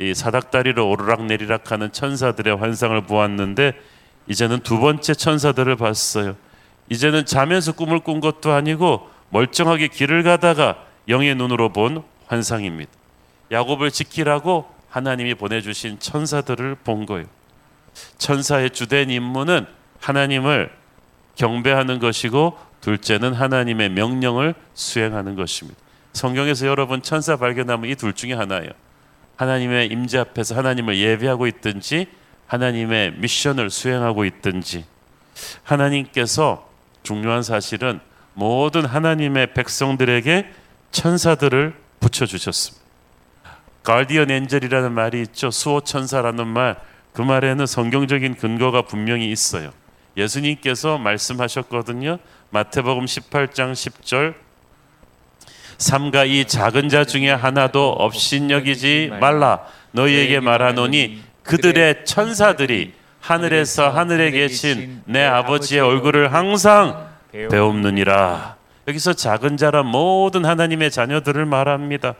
이 0.00 0.14
사닥다리로 0.14 0.88
오르락 0.88 1.24
내리락 1.24 1.72
하는 1.72 1.90
천사들의 1.92 2.56
환상을 2.56 3.00
보았는데 3.02 3.72
이제는 4.28 4.60
두 4.60 4.78
번째 4.78 5.14
천사들을 5.14 5.76
봤어요. 5.76 6.36
이제는 6.88 7.26
자면서 7.26 7.72
꿈을 7.72 8.00
꾼 8.00 8.20
것도 8.20 8.52
아니고 8.52 9.08
멀쩡하게 9.30 9.88
길을 9.88 10.22
가다가 10.22 10.84
영의 11.08 11.34
눈으로 11.34 11.72
본 11.72 12.02
환상입니다. 12.26 12.90
야곱을 13.50 13.90
지키라고 13.90 14.66
하나님이 14.88 15.34
보내주신 15.34 15.98
천사들을 15.98 16.76
본 16.84 17.06
거예요. 17.06 17.26
천사의 18.18 18.70
주된 18.70 19.10
임무는 19.10 19.66
하나님을 20.00 20.70
경배하는 21.34 21.98
것이고 21.98 22.56
둘째는 22.80 23.32
하나님의 23.34 23.90
명령을 23.90 24.54
수행하는 24.74 25.34
것입니다. 25.34 25.78
성경에서 26.12 26.66
여러분 26.66 27.02
천사 27.02 27.36
발견하면 27.36 27.90
이 27.90 27.94
둘 27.94 28.12
중에 28.12 28.32
하나예요. 28.34 28.70
하나님의 29.38 29.86
임재 29.86 30.18
앞에서 30.18 30.56
하나님을 30.56 30.98
예배하고 30.98 31.46
있든지 31.46 32.08
하나님의 32.46 33.12
미션을 33.18 33.70
수행하고 33.70 34.24
있든지 34.24 34.84
하나님께서 35.62 36.68
중요한 37.02 37.42
사실은 37.42 38.00
모든 38.34 38.84
하나님의 38.84 39.54
백성들에게 39.54 40.50
천사들을 40.90 41.74
붙여 42.00 42.26
주셨습니다. 42.26 42.84
가디언 43.84 44.30
엔젤이라는 44.30 44.92
말이 44.92 45.22
있죠. 45.22 45.50
수호 45.50 45.80
천사라는 45.80 46.46
말. 46.46 46.76
그 47.12 47.22
말에는 47.22 47.64
성경적인 47.66 48.36
근거가 48.36 48.82
분명히 48.82 49.30
있어요. 49.30 49.70
예수님께서 50.16 50.98
말씀하셨거든요. 50.98 52.18
마태복음 52.50 53.04
18장 53.04 53.72
10절 53.72 54.34
삼가 55.78 56.24
이 56.24 56.44
작은 56.44 56.88
자 56.88 57.04
중에 57.04 57.30
하나도 57.30 57.92
업신여기지 57.92 59.12
말라 59.20 59.60
너희에게 59.92 60.40
말하노니 60.40 61.22
그들의 61.44 62.04
천사들이 62.04 62.92
하늘에서 63.20 63.88
하늘에 63.88 64.32
계신 64.32 65.02
내 65.06 65.24
아버지의 65.24 65.80
얼굴을 65.80 66.32
항상 66.34 67.08
배움느니라. 67.32 68.56
여기서 68.88 69.12
작은 69.12 69.56
자란 69.56 69.86
모든 69.86 70.44
하나님의 70.44 70.90
자녀들을 70.90 71.44
말합니다. 71.46 72.14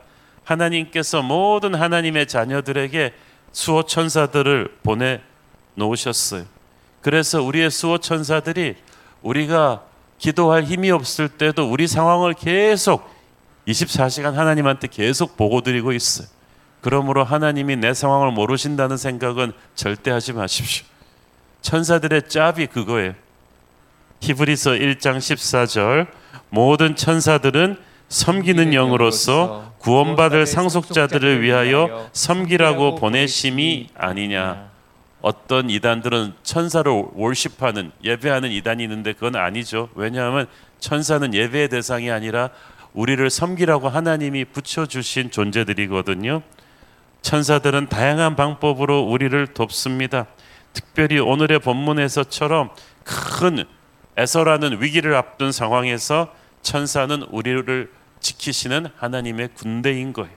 하나님께서 0.44 1.22
모든 1.22 1.74
하나님의 1.74 2.26
자녀들에게 2.26 3.12
수호 3.52 3.84
천사들을 3.84 4.76
보내 4.82 5.20
놓으셨어요. 5.74 6.44
그래서 7.00 7.42
우리의 7.42 7.70
수호 7.70 7.98
천사들이 7.98 8.76
우리가 9.22 9.82
기도할 10.18 10.64
힘이 10.64 10.90
없을 10.90 11.28
때도 11.28 11.70
우리 11.70 11.86
상황을 11.86 12.34
계속 12.34 13.17
24시간 13.68 14.32
하나님한테 14.32 14.88
계속 14.88 15.36
보고 15.36 15.60
드리고 15.60 15.92
있어요. 15.92 16.26
그러므로 16.80 17.24
하나님이 17.24 17.76
내 17.76 17.92
상황을 17.92 18.32
모르신다는 18.32 18.96
생각은 18.96 19.52
절대 19.74 20.10
하지 20.10 20.32
마십시오. 20.32 20.86
천사들의 21.60 22.28
짭이 22.28 22.68
그거예요. 22.68 23.14
히브리서 24.20 24.72
1장 24.72 25.18
14절 25.18 26.06
모든 26.50 26.96
천사들은 26.96 27.78
섬기는 28.08 28.72
영으로서 28.72 29.72
구원받을 29.78 30.46
상속자들을 30.46 31.42
위하여 31.42 32.08
섬기라고 32.12 32.94
보내심이 32.94 33.90
아니냐. 33.94 34.68
어떤 35.20 35.68
이단들은 35.68 36.32
천사를 36.42 36.90
월십하는 37.14 37.90
예배하는 38.02 38.50
이단이 38.50 38.82
있는데 38.84 39.12
그건 39.12 39.36
아니죠. 39.36 39.90
왜냐하면 39.94 40.46
천사는 40.78 41.34
예배의 41.34 41.68
대상이 41.68 42.10
아니라 42.10 42.50
우리를 42.94 43.28
섬기라고 43.30 43.88
하나님이 43.88 44.46
붙여주신 44.46 45.30
존재들이거든요. 45.30 46.42
천사들은 47.22 47.88
다양한 47.88 48.36
방법으로 48.36 49.02
우리를 49.02 49.46
돕습니다. 49.48 50.26
특별히 50.72 51.18
오늘의 51.18 51.58
본문에서처럼 51.60 52.70
큰 53.04 53.64
에서라는 54.16 54.82
위기를 54.82 55.14
앞둔 55.14 55.52
상황에서 55.52 56.34
천사는 56.62 57.22
우리를 57.30 57.90
지키시는 58.20 58.88
하나님의 58.96 59.50
군대인 59.54 60.12
거예요. 60.12 60.32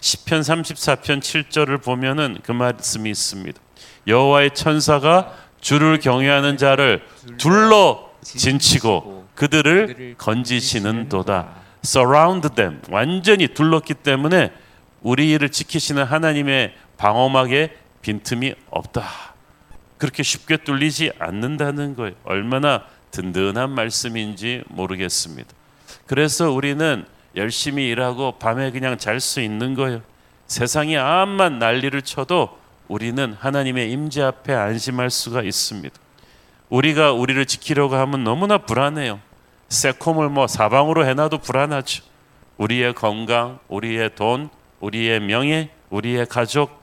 시편 0.00 0.42
34편 0.42 1.20
7절을 1.20 1.82
보면은 1.82 2.38
그 2.42 2.52
말씀이 2.52 3.10
있습니다. 3.10 3.60
여호와의 4.06 4.54
천사가 4.54 5.34
주를 5.60 5.98
경외하는 5.98 6.56
자를 6.56 7.02
둘러 7.38 8.10
진치고 8.22 9.28
그들을 9.34 10.14
건지시는도다. 10.18 11.61
Surround 11.84 12.48
them 12.54 12.80
완전히 12.90 13.48
둘렀기 13.48 13.94
때문에 13.94 14.52
우리를 15.02 15.46
지키시는 15.48 16.04
하나님의 16.04 16.74
방어막에 16.96 17.76
빈틈이 18.02 18.54
없다. 18.70 19.04
그렇게 19.98 20.22
쉽게 20.22 20.58
뚫리지 20.58 21.12
않는다는 21.18 21.94
거예요. 21.96 22.14
얼마나 22.24 22.84
든든한 23.12 23.70
말씀인지 23.70 24.64
모르겠습니다. 24.68 25.48
그래서 26.06 26.50
우리는 26.50 27.04
열심히 27.36 27.88
일하고 27.88 28.32
밤에 28.32 28.70
그냥 28.70 28.98
잘 28.98 29.20
수 29.20 29.40
있는 29.40 29.74
거예요. 29.74 30.02
세상이 30.46 30.96
암만 30.96 31.58
난리를 31.58 32.02
쳐도 32.02 32.58
우리는 32.88 33.36
하나님의 33.38 33.90
임재 33.92 34.22
앞에 34.22 34.52
안심할 34.52 35.10
수가 35.10 35.42
있습니다. 35.42 35.94
우리가 36.68 37.12
우리를 37.12 37.44
지키려고 37.46 37.94
하면 37.96 38.24
너무나 38.24 38.58
불안해요. 38.58 39.20
새콤을 39.72 40.28
뭐 40.28 40.46
사방으로 40.46 41.06
해놔도 41.06 41.38
불안하죠. 41.38 42.04
우리의 42.58 42.94
건강, 42.94 43.58
우리의 43.68 44.14
돈, 44.14 44.50
우리의 44.80 45.20
명예, 45.20 45.70
우리의 45.88 46.26
가족, 46.26 46.82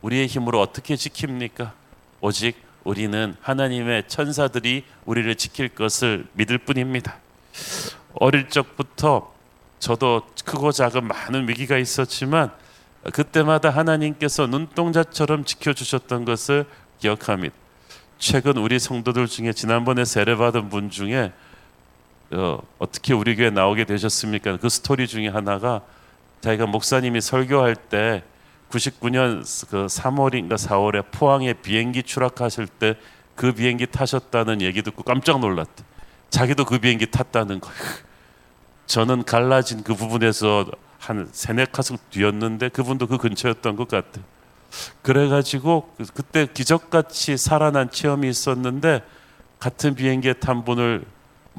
우리의 0.00 0.26
힘으로 0.26 0.60
어떻게 0.62 0.94
지킵니까? 0.94 1.72
오직 2.22 2.56
우리는 2.84 3.36
하나님의 3.42 4.08
천사들이 4.08 4.84
우리를 5.04 5.34
지킬 5.34 5.68
것을 5.68 6.26
믿을 6.32 6.56
뿐입니다. 6.56 7.18
어릴 8.14 8.48
적부터 8.48 9.32
저도 9.78 10.22
크고 10.46 10.72
작은 10.72 11.06
많은 11.06 11.48
위기가 11.48 11.76
있었지만 11.76 12.50
그때마다 13.12 13.68
하나님께서 13.68 14.46
눈동자처럼 14.46 15.44
지켜주셨던 15.44 16.24
것을 16.24 16.64
기억합니다. 16.98 17.54
최근 18.18 18.56
우리 18.56 18.78
성도들 18.78 19.26
중에 19.26 19.52
지난번에 19.52 20.06
세례받은 20.06 20.70
분 20.70 20.88
중에 20.88 21.32
어, 22.32 22.58
어떻게 22.78 23.12
우리 23.12 23.36
교회 23.36 23.50
나오게 23.50 23.84
되셨습니까? 23.84 24.58
그 24.58 24.68
스토리 24.68 25.06
중에 25.06 25.28
하나가 25.28 25.82
자기가 26.40 26.66
목사님이 26.66 27.20
설교할 27.20 27.76
때 27.76 28.22
99년 28.70 29.40
그 29.68 29.86
3월인가 29.86 30.54
4월에 30.54 31.04
포항에 31.10 31.52
비행기 31.52 32.02
추락하실 32.02 32.66
때 32.66 32.96
그 33.40 33.52
비행기 33.52 33.86
타셨다는 33.86 34.60
얘기 34.60 34.82
듣고 34.82 35.02
깜짝 35.02 35.40
놀랐대. 35.40 35.82
자기도 36.28 36.66
그 36.66 36.78
비행기 36.78 37.10
탔다는 37.10 37.60
거예요. 37.60 37.74
저는 38.84 39.24
갈라진 39.24 39.82
그 39.82 39.94
부분에서 39.94 40.66
한 40.98 41.26
세네 41.32 41.68
칸씩 41.72 42.10
뛰었는데 42.10 42.68
그분도 42.68 43.06
그 43.06 43.16
근처였던 43.16 43.76
것 43.76 43.88
같아. 43.88 44.20
그래가지고 45.00 45.90
그, 45.96 46.04
그때 46.12 46.48
기적같이 46.52 47.38
살아난 47.38 47.90
체험이 47.90 48.28
있었는데 48.28 49.02
같은 49.58 49.94
비행기에 49.94 50.34
탄 50.34 50.62
분을 50.66 51.06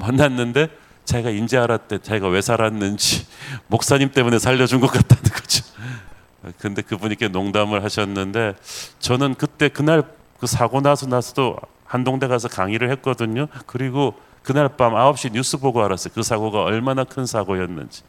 만났는데 0.02 0.68
자기가 1.04 1.30
인제 1.30 1.58
알았대. 1.58 1.98
자기가 1.98 2.28
왜 2.28 2.40
살았는지 2.40 3.26
목사님 3.68 4.10
때문에 4.12 4.38
살려준 4.38 4.80
것 4.80 4.88
같다는 4.88 5.22
거죠. 5.24 5.64
근데 6.58 6.82
그분이 6.82 7.16
께 7.16 7.28
농담을 7.28 7.84
하셨는데 7.84 8.54
저는 8.98 9.34
그때 9.34 9.68
그날 9.68 10.02
그 10.38 10.46
사고 10.46 10.80
나서 10.80 11.06
나서도 11.06 11.56
한동대 11.84 12.26
가서 12.26 12.48
강의를 12.48 12.90
했거든요. 12.92 13.46
그리고 13.66 14.14
그날 14.42 14.68
밤 14.76 14.92
9시 14.94 15.32
뉴스 15.32 15.56
보고 15.58 15.84
알았어요. 15.84 16.12
그 16.14 16.22
사고가 16.22 16.62
얼마나 16.64 17.04
큰 17.04 17.26
사고였는지. 17.26 18.02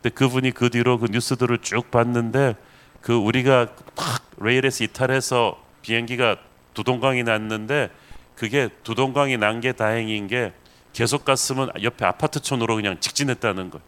근데 0.00 0.14
그분이 0.14 0.52
그 0.52 0.70
뒤로 0.70 0.98
그 0.98 1.06
뉴스들을 1.10 1.58
쭉 1.58 1.90
봤는데 1.90 2.54
그 3.00 3.14
우리가 3.14 3.66
막 3.96 4.30
레일에서 4.38 4.84
이탈해서 4.84 5.56
비행기가 5.82 6.36
두동강이 6.74 7.24
났는데 7.24 7.90
그게 8.36 8.68
두동강이 8.84 9.36
난 9.38 9.60
게 9.60 9.72
다행인 9.72 10.28
게 10.28 10.52
계속 10.92 11.24
갔으면 11.24 11.70
옆에 11.82 12.04
아파트촌으로 12.04 12.76
그냥 12.76 13.00
직진했다는 13.00 13.70
거예요. 13.70 13.84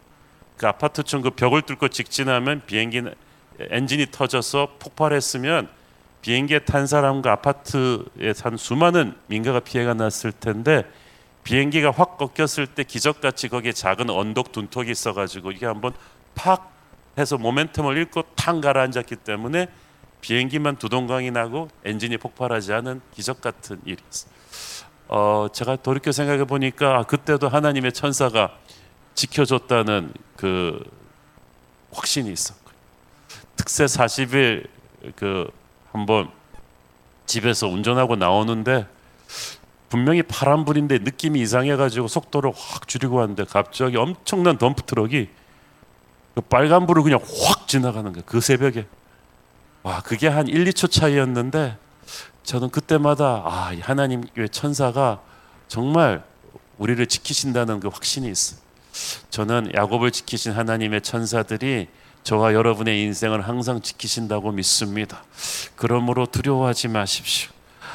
그 0.56 0.66
아파트촌 0.66 1.22
그 1.22 1.30
벽을 1.30 1.62
뚫고 1.62 1.88
직진하면 1.88 2.62
비행기 2.66 3.02
엔진이 3.58 4.06
터져서 4.10 4.76
폭발했으면 4.78 5.68
비행기에 6.22 6.60
탄 6.60 6.86
사람과 6.86 7.32
아파트에 7.32 8.32
산 8.34 8.56
수많은 8.56 9.14
민가가 9.26 9.60
피해가 9.60 9.94
났을 9.94 10.32
텐데 10.32 10.84
비행기가 11.42 11.90
확 11.90 12.16
꺾였을 12.16 12.66
때 12.66 12.82
기적같이 12.84 13.48
거기에 13.48 13.72
작은 13.72 14.08
언덕 14.08 14.50
둔턱이 14.52 14.90
있어가지고 14.90 15.52
이게 15.52 15.66
한번 15.66 15.92
팍 16.34 16.72
해서 17.18 17.36
모멘텀을 17.36 17.96
잃고 17.96 18.22
탕 18.34 18.60
가라앉았기 18.60 19.16
때문에 19.16 19.68
비행기만 20.22 20.76
두동강이 20.76 21.30
나고 21.30 21.68
엔진이 21.84 22.16
폭발하지 22.16 22.72
않은 22.72 23.02
기적 23.12 23.42
같은 23.42 23.78
일이었어요. 23.84 24.32
어, 25.08 25.48
제가 25.52 25.76
돌이켜 25.76 26.12
생각해 26.12 26.44
보니까 26.44 27.04
그때도 27.04 27.48
하나님의 27.48 27.92
천사가 27.92 28.56
지켜줬다는 29.14 30.12
그 30.36 30.82
확신이 31.92 32.32
있었고 32.32 32.70
특세 33.56 33.84
40일 33.84 34.68
그 35.16 35.50
한번 35.92 36.30
집에서 37.26 37.68
운전하고 37.68 38.16
나오는데 38.16 38.86
분명히 39.88 40.22
파란불인데 40.22 40.98
느낌이 40.98 41.40
이상해가지고 41.40 42.08
속도를 42.08 42.52
확 42.56 42.88
줄이고 42.88 43.16
왔는데 43.16 43.44
갑자기 43.44 43.96
엄청난 43.96 44.58
덤프 44.58 44.82
트럭이 44.82 45.28
그 46.34 46.40
빨간 46.40 46.86
불을 46.86 47.04
그냥 47.04 47.20
확 47.20 47.68
지나가는 47.68 48.12
거예요. 48.12 48.24
그 48.26 48.40
새벽에 48.40 48.86
와 49.84 50.00
그게 50.00 50.26
한 50.26 50.48
1, 50.48 50.64
2초 50.64 50.90
차이였는데 50.90 51.76
저는 52.44 52.68
그때마다 52.68 53.42
아 53.44 53.74
하나님의 53.80 54.48
천사가 54.50 55.20
정말 55.66 56.22
우리를 56.78 57.04
지키신다는 57.06 57.80
그 57.80 57.88
확신이 57.88 58.30
있어요. 58.30 58.60
저는 59.30 59.72
야곱을 59.74 60.10
지키신 60.10 60.52
하나님의 60.52 61.00
천사들이 61.00 61.88
저와 62.22 62.54
여러분의 62.54 63.02
인생을 63.02 63.46
항상 63.48 63.80
지키신다고 63.80 64.52
믿습니다. 64.52 65.24
그러므로 65.74 66.26
두려워하지 66.26 66.88
마십시오. 66.88 67.50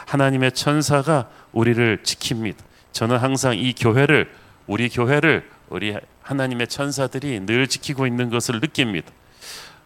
하나님의 0.08 0.52
천사가 0.54 1.30
우리를 1.52 2.04
지킵니다. 2.04 2.58
저는 2.92 3.18
항상 3.18 3.58
이 3.58 3.74
교회를 3.74 4.32
우리 4.68 4.90
교회를 4.90 5.50
우리 5.70 5.96
하나님의 6.22 6.68
천사들이 6.68 7.46
늘 7.46 7.68
지키고 7.68 8.08
있는 8.08 8.30
것을 8.30 8.60
느낍니다. 8.60 9.12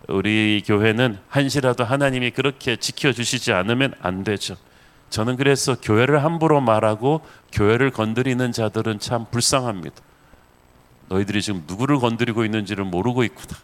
우리 0.10 0.62
교회는 0.66 1.18
한시라도 1.30 1.84
하나님이 1.84 2.32
그렇게 2.32 2.76
지켜주시지 2.76 3.54
않으면 3.54 3.94
안 4.02 4.24
되죠. 4.24 4.56
저는 5.10 5.38
그래서 5.38 5.76
교회를 5.80 6.24
함부로 6.24 6.60
말하고 6.60 7.22
교회를 7.52 7.92
건드리는 7.92 8.52
자들은 8.52 9.00
참 9.00 9.26
불쌍합니다. 9.30 9.96
너희들이 11.10 11.42
지금 11.42 11.63
누구를 11.68 12.00
건드리고 12.00 12.44
있는지를 12.46 12.84
모르고 12.84 13.24
있구나. 13.24 13.58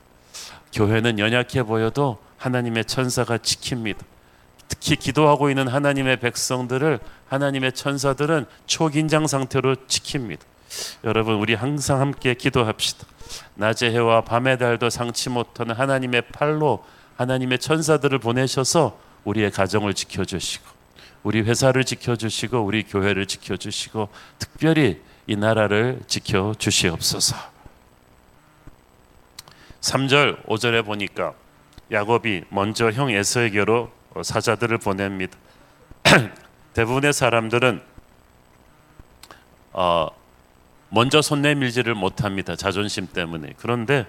교회는 0.71 1.19
연약해 1.19 1.63
보여도 1.63 2.19
하나님의 2.37 2.85
천사가 2.85 3.37
지킵니다. 3.37 3.97
특히 4.67 4.95
기도하고 4.95 5.49
있는 5.49 5.67
하나님의 5.67 6.19
백성들을 6.19 6.99
하나님의 7.27 7.73
천사들은 7.73 8.45
초긴장 8.67 9.27
상태로 9.27 9.75
지킵니다. 9.87 10.39
여러분 11.03 11.35
우리 11.35 11.53
항상 11.53 12.01
함께 12.01 12.33
기도합시다. 12.33 13.07
낮의 13.55 13.91
해와 13.91 14.21
밤의 14.21 14.57
달도 14.57 14.89
상치 14.89 15.29
못하는 15.29 15.75
하나님의 15.75 16.23
팔로 16.33 16.83
하나님의 17.15 17.59
천사들을 17.59 18.19
보내셔서 18.19 18.99
우리의 19.23 19.51
가정을 19.51 19.93
지켜 19.93 20.23
주시고 20.25 20.65
우리 21.23 21.41
회사를 21.41 21.83
지켜 21.83 22.15
주시고 22.15 22.61
우리 22.61 22.83
교회를 22.83 23.25
지켜 23.25 23.57
주시고 23.57 24.09
특별히 24.37 25.01
이 25.27 25.35
나라를 25.35 25.99
지켜 26.07 26.53
주시옵소서. 26.57 27.35
3절 29.81 30.45
5절에 30.45 30.85
보니까 30.85 31.33
야곱이 31.91 32.45
먼저 32.49 32.91
형 32.91 33.09
에서에게로 33.11 33.91
사자들을 34.23 34.77
보냅니다. 34.77 35.37
대부분의 36.73 37.13
사람들은 37.13 37.81
어, 39.73 40.07
먼저 40.89 41.21
손 41.21 41.41
내밀지를 41.41 41.95
못합니다. 41.95 42.55
자존심 42.55 43.07
때문에. 43.07 43.53
그런데 43.57 44.05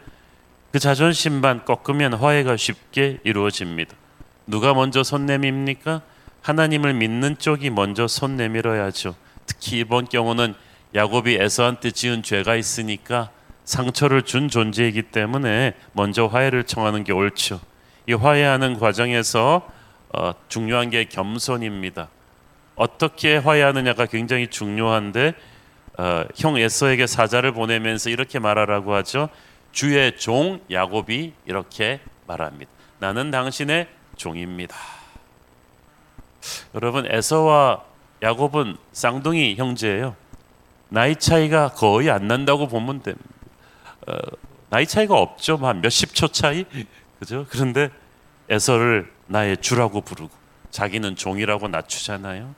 그 0.73 0.79
자존심만 0.79 1.64
꺾으면 1.64 2.14
화해가 2.14 2.57
쉽게 2.57 3.19
이루어집니다. 3.25 3.95
누가 4.47 4.75
먼저 4.75 5.03
손 5.03 5.27
내밉니까? 5.27 6.03
하나님을 6.43 6.95
믿는 6.95 7.38
쪽이 7.38 7.71
먼저 7.71 8.09
손 8.09 8.37
내밀어야죠. 8.37 9.14
특히 9.47 9.81
이번 9.81 10.07
경우는 10.07 10.55
야곱이 10.95 11.35
에서한테 11.35 11.90
지은 11.90 12.23
죄가 12.23 12.57
있으니까 12.57 13.31
상처를 13.64 14.23
준 14.23 14.49
존재이기 14.49 15.03
때문에 15.03 15.75
먼저 15.93 16.27
화해를 16.27 16.64
청하는 16.64 17.05
게 17.05 17.12
옳죠. 17.12 17.61
이 18.09 18.12
화해하는 18.14 18.79
과정에서 18.79 19.69
어, 20.12 20.33
중요한 20.49 20.90
게 20.90 21.05
겸손입니다. 21.05 22.09
어떻게 22.75 23.37
화해하느냐가 23.37 24.07
굉장히 24.07 24.49
중요한데 24.49 25.35
어, 26.00 26.24
형 26.34 26.56
에서에게 26.56 27.06
사자를 27.06 27.52
보내면서 27.52 28.08
이렇게 28.08 28.38
말하라고 28.38 28.94
하죠. 28.94 29.28
주의 29.70 30.16
종 30.16 30.58
야곱이 30.70 31.34
이렇게 31.44 32.00
말합니다. 32.26 32.70
나는 33.00 33.30
당신의 33.30 33.86
종입니다. 34.16 34.74
여러분 36.74 37.04
에서와 37.06 37.84
야곱은 38.22 38.78
쌍둥이 38.92 39.56
형제예요. 39.56 40.16
나이 40.88 41.16
차이가 41.16 41.68
거의 41.68 42.10
안 42.10 42.28
난다고 42.28 42.66
보면 42.66 43.02
됩니다. 43.02 43.28
어, 44.06 44.14
나이 44.70 44.86
차이가 44.86 45.16
없죠. 45.18 45.58
한 45.58 45.82
몇십 45.82 46.14
초 46.14 46.28
차이. 46.28 46.64
그죠? 47.18 47.44
그런데 47.50 47.90
에서를 48.48 49.12
나의 49.26 49.58
주라고 49.58 50.00
부르고 50.00 50.30
자기는 50.70 51.16
종이라고 51.16 51.68
낮추잖아요. 51.68 52.54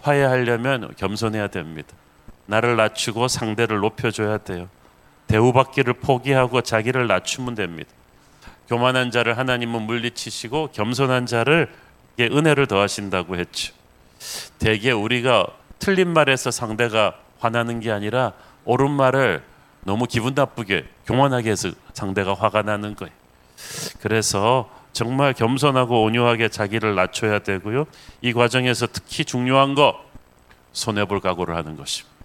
화해하려면 0.00 0.94
겸손해야 0.96 1.48
됩니다. 1.48 1.94
나를 2.48 2.76
낮추고 2.76 3.28
상대를 3.28 3.78
높여줘야 3.80 4.38
돼요. 4.38 4.68
대우받기를 5.26 5.92
포기하고 5.94 6.62
자기를 6.62 7.06
낮추면 7.06 7.54
됩니다. 7.54 7.90
교만한 8.68 9.10
자를 9.10 9.36
하나님은 9.36 9.82
물리치시고 9.82 10.70
겸손한 10.72 11.26
자를 11.26 11.70
은혜를 12.18 12.66
더하신다고 12.66 13.36
했죠. 13.36 13.74
대개 14.58 14.90
우리가 14.90 15.46
틀린 15.78 16.08
말에서 16.08 16.50
상대가 16.50 17.14
화나는 17.38 17.80
게 17.80 17.92
아니라 17.92 18.32
옳은 18.64 18.90
말을 18.90 19.42
너무 19.84 20.06
기분 20.06 20.34
나쁘게 20.34 20.88
교만하게 21.06 21.50
해서 21.50 21.70
상대가 21.92 22.34
화가 22.34 22.62
나는 22.62 22.94
거예요. 22.96 23.12
그래서 24.00 24.70
정말 24.92 25.34
겸손하고 25.34 26.02
온유하게 26.02 26.48
자기를 26.48 26.94
낮춰야 26.94 27.40
되고요. 27.40 27.86
이 28.22 28.32
과정에서 28.32 28.86
특히 28.90 29.24
중요한 29.24 29.74
거 29.74 30.02
손해 30.72 31.04
볼 31.04 31.20
각오를 31.20 31.54
하는 31.54 31.76
것입니다. 31.76 32.17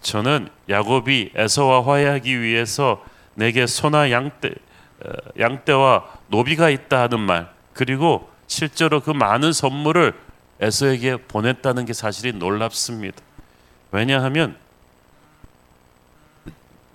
저는 0.00 0.48
야곱이 0.68 1.32
에서와 1.34 1.86
화해하기 1.86 2.40
위해서 2.40 3.04
내게 3.34 3.66
소나 3.66 4.10
양떼 4.10 4.48
어, 5.04 5.12
양떼와 5.38 6.04
노비가 6.28 6.68
있다 6.70 7.02
하는 7.02 7.20
말 7.20 7.50
그리고 7.72 8.30
실제로 8.46 9.00
그 9.00 9.10
많은 9.10 9.52
선물을 9.52 10.14
에서에게 10.60 11.16
보냈다는 11.16 11.86
게 11.86 11.92
사실이 11.92 12.34
놀랍습니다. 12.34 13.22
왜냐하면 13.92 14.56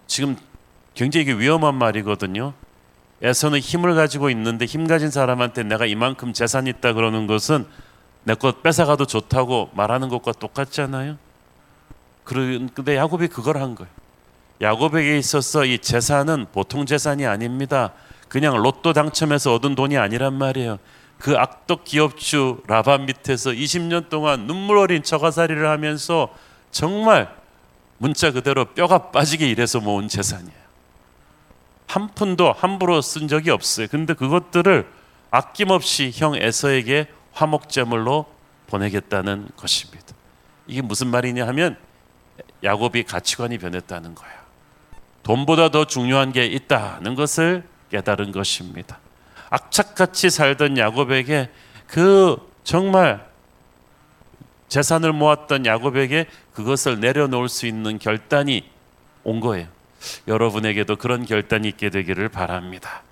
지금 0.06 0.38
굉장히 0.94 1.34
위험한 1.34 1.76
말이거든요. 1.76 2.54
에서는 3.22 3.60
힘을 3.60 3.96
가지고 3.96 4.30
있는데 4.30 4.66
힘 4.66 4.88
가진 4.88 5.10
사람한테 5.10 5.64
내가 5.64 5.86
이만큼 5.86 6.34
재산 6.34 6.68
있다 6.68 6.94
그러는 6.94 7.28
것은 7.28 7.66
내 8.24 8.36
것 8.36 8.62
뺏어가도 8.62 9.06
좋다고 9.06 9.72
말하는 9.74 10.10
것과 10.10 10.34
똑같잖아요. 10.34 11.18
그런데 12.26 12.98
야곱이 12.98 13.30
그걸 13.30 13.58
한 13.58 13.76
거예요. 13.76 13.90
야곱에게 14.62 15.18
있어서 15.18 15.64
이 15.64 15.80
재산은 15.80 16.48
보통 16.52 16.86
재산이 16.86 17.26
아닙니다. 17.26 17.94
그냥 18.28 18.58
로또 18.58 18.92
당첨해서 18.92 19.54
얻은 19.54 19.76
돈이 19.76 19.98
아니란 19.98 20.34
말이에요. 20.34 20.80
그 21.20 21.38
악덕 21.38 21.86
기업주 21.86 22.64
라반 22.68 23.06
밑에서 23.06 23.52
20년 23.52 24.10
동안 24.10 24.48
눈물 24.48 24.78
어린 24.78 25.04
처가살이를 25.04 25.70
하면서 25.70 26.30
정말 26.72 27.34
문자 27.98 28.32
그대로 28.32 28.66
뼈가 28.66 29.12
빠지게 29.12 29.48
일해서 29.48 29.80
모은 29.80 30.08
재산이에요. 30.10 30.66
한 31.88 32.10
푼도 32.10 32.52
함부로 32.52 33.02
쓴 33.02 33.28
적이 33.28 33.52
없어요. 33.52 33.88
근데 33.90 34.14
그것들을 34.14 34.88
아낌없이 35.32 36.12
형 36.14 36.36
에서에게 36.36 37.08
화목제물로 37.34 38.26
보내겠다는 38.68 39.50
것입니다. 39.56 40.06
이게 40.68 40.82
무슨 40.82 41.08
말이냐 41.08 41.46
하면 41.48 41.78
야곱이 42.64 43.04
가치관이 43.04 43.58
변했다는 43.58 44.16
거야. 44.16 44.46
돈보다 45.24 45.70
더 45.70 45.86
중요한 45.86 46.32
게 46.32 46.46
있다는 46.46 47.16
것을 47.16 47.64
깨달은 47.90 48.32
것입니다. 48.32 49.00
악착같이 49.50 50.30
살던 50.30 50.78
야곱에게 50.78 51.50
그 51.88 52.38
정말 52.64 53.26
재산을 54.68 55.14
모았던 55.14 55.66
야곱에게 55.66 56.26
그것을 56.54 57.00
내려놓을 57.00 57.50
수 57.50 57.66
있는 57.68 58.00
결단이 58.00 58.70
온 59.24 59.40
거예요. 59.40 59.68
여러분에게도 60.28 60.98
그런 60.98 61.26
결단이 61.26 61.68
있게 61.70 61.90
되기를 61.90 62.30
바랍니다. 62.30 63.04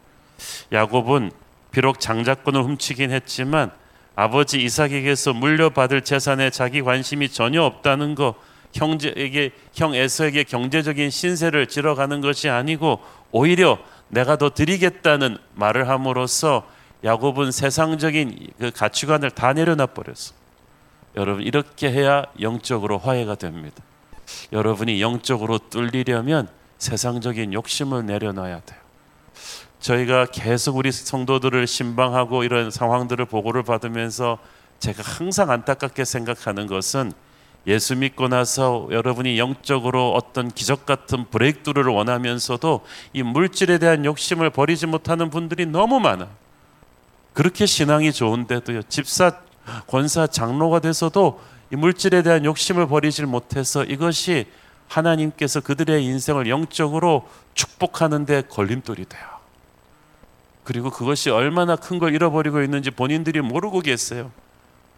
야곱은 0.71 1.31
비록 1.71 1.99
장자권을 1.99 2.63
훔치긴 2.63 3.11
했지만 3.11 3.71
아버지 4.15 4.61
이삭에게서 4.61 5.33
물려받을 5.33 6.03
재산에 6.03 6.49
자기 6.49 6.81
관심이 6.81 7.29
전혀 7.29 7.63
없다는 7.63 8.13
거 8.15 8.35
형제에게 8.73 9.51
형 9.73 9.95
에서에게 9.95 10.43
경제적인 10.43 11.09
신세를 11.09 11.67
지러 11.67 11.95
가는 11.95 12.21
것이 12.21 12.49
아니고 12.49 12.99
오히려 13.31 13.79
내가 14.09 14.35
더 14.35 14.49
드리겠다는 14.49 15.37
말을 15.55 15.89
함으로써 15.89 16.67
야곱은 17.03 17.51
세상적인 17.51 18.51
그 18.59 18.71
가치관을 18.71 19.31
다 19.31 19.53
내려놔 19.53 19.87
버렸어. 19.87 20.33
여러분 21.15 21.43
이렇게 21.43 21.91
해야 21.91 22.23
영적으로 22.39 22.97
화해가 22.97 23.35
됩니다. 23.35 23.83
여러분이 24.51 25.01
영적으로 25.01 25.59
뚫리려면 25.69 26.47
세상적인 26.77 27.53
욕심을 27.53 28.05
내려놔야 28.05 28.61
돼요. 28.61 28.79
저희가 29.79 30.27
계속 30.27 30.77
우리 30.77 30.91
성도들을 30.91 31.67
신방하고 31.67 32.43
이런 32.43 32.71
상황들을 32.71 33.25
보고를 33.25 33.63
받으면서 33.63 34.37
제가 34.79 35.03
항상 35.03 35.51
안타깝게 35.51 36.05
생각하는 36.05 36.67
것은 36.67 37.11
예수 37.65 37.95
믿고 37.95 38.27
나서 38.27 38.87
여러분이 38.91 39.39
영적으로 39.39 40.13
어떤 40.13 40.49
기적 40.51 40.85
같은 40.85 41.25
브레이크를 41.29 41.85
원하면서도 41.85 42.81
이 43.13 43.23
물질에 43.23 43.77
대한 43.77 44.03
욕심을 44.03 44.49
버리지 44.49 44.85
못하는 44.87 45.29
분들이 45.29 45.65
너무 45.65 45.99
많아. 45.99 46.27
그렇게 47.33 47.65
신앙이 47.65 48.11
좋은데도요. 48.11 48.83
집사, 48.83 49.39
권사, 49.87 50.27
장로가 50.27 50.79
돼서도 50.79 51.41
이 51.71 51.75
물질에 51.75 52.21
대한 52.21 52.45
욕심을 52.45 52.87
버리질 52.87 53.25
못해서 53.25 53.83
이것이 53.83 54.45
하나님께서 54.87 55.61
그들의 55.61 56.03
인생을 56.03 56.47
영적으로 56.49 57.27
축복하는 57.53 58.25
데 58.25 58.43
걸림돌이 58.47 59.05
돼요. 59.05 59.23
그리고 60.63 60.91
그것이 60.91 61.29
얼마나 61.29 61.75
큰 61.75 61.99
걸 61.99 62.13
잃어버리고 62.13 62.61
있는지 62.61 62.91
본인들이 62.91 63.41
모르고 63.41 63.79
계세요. 63.79 64.31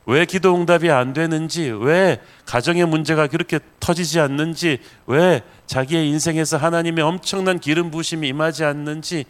왜 0.06 0.26
기도 0.26 0.56
응답이 0.56 0.91
안 0.91 1.13
되는지, 1.13 1.72
왜 1.72 2.22
가정의 2.46 2.86
문제가 2.86 3.28
그렇게 3.28 3.60
터지지 3.80 4.20
않는지, 4.20 4.80
왜 5.08 5.41
자기의 5.65 6.08
인생에서 6.10 6.58
하나님의 6.58 7.04
엄청난 7.04 7.60
기름 7.60 7.89
부심이 7.91 8.28
임하지 8.28 8.63
않는지 8.63 9.26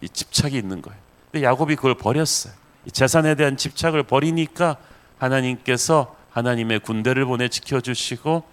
이 0.00 0.08
집착이 0.08 0.56
있는 0.56 0.80
거예요. 0.80 0.98
근데 1.30 1.44
야곱이 1.44 1.76
그걸 1.76 1.94
버렸어요. 1.94 2.54
이 2.86 2.90
재산에 2.90 3.34
대한 3.34 3.56
집착을 3.56 4.04
버리니까 4.04 4.76
하나님께서 5.18 6.16
하나님의 6.30 6.80
군대를 6.80 7.24
보내 7.26 7.48
지켜주시고 7.48 8.44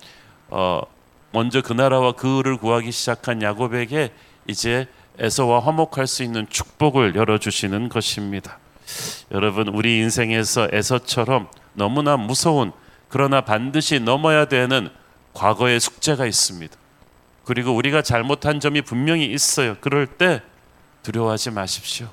어, 0.49 0.81
먼저 1.31 1.61
그 1.61 1.73
나라와 1.73 2.13
그를 2.13 2.57
구하기 2.57 2.91
시작한 2.91 3.41
야곱에게 3.41 4.11
이제 4.47 4.87
에서와 5.17 5.61
화목할 5.61 6.07
수 6.07 6.23
있는 6.23 6.45
축복을 6.49 7.15
열어주시는 7.15 7.89
것입니다. 7.89 8.59
여러분 9.31 9.67
우리 9.69 9.99
인생에서 9.99 10.69
에서처럼 10.71 11.47
너무나 11.73 12.17
무서운 12.17 12.71
그러나 13.09 13.41
반드시 13.41 13.99
넘어야 13.99 14.45
되는 14.45 14.89
과거의 15.33 15.79
숙제가 15.79 16.25
있습니다. 16.25 16.75
그리고 17.43 17.75
우리가 17.75 18.01
잘못한 18.01 18.59
점이 18.59 18.81
분명히 18.81 19.25
있어요. 19.25 19.75
그럴 19.79 20.07
때 20.07 20.41
두려워하지 21.03 21.51
마십시오. 21.51 22.07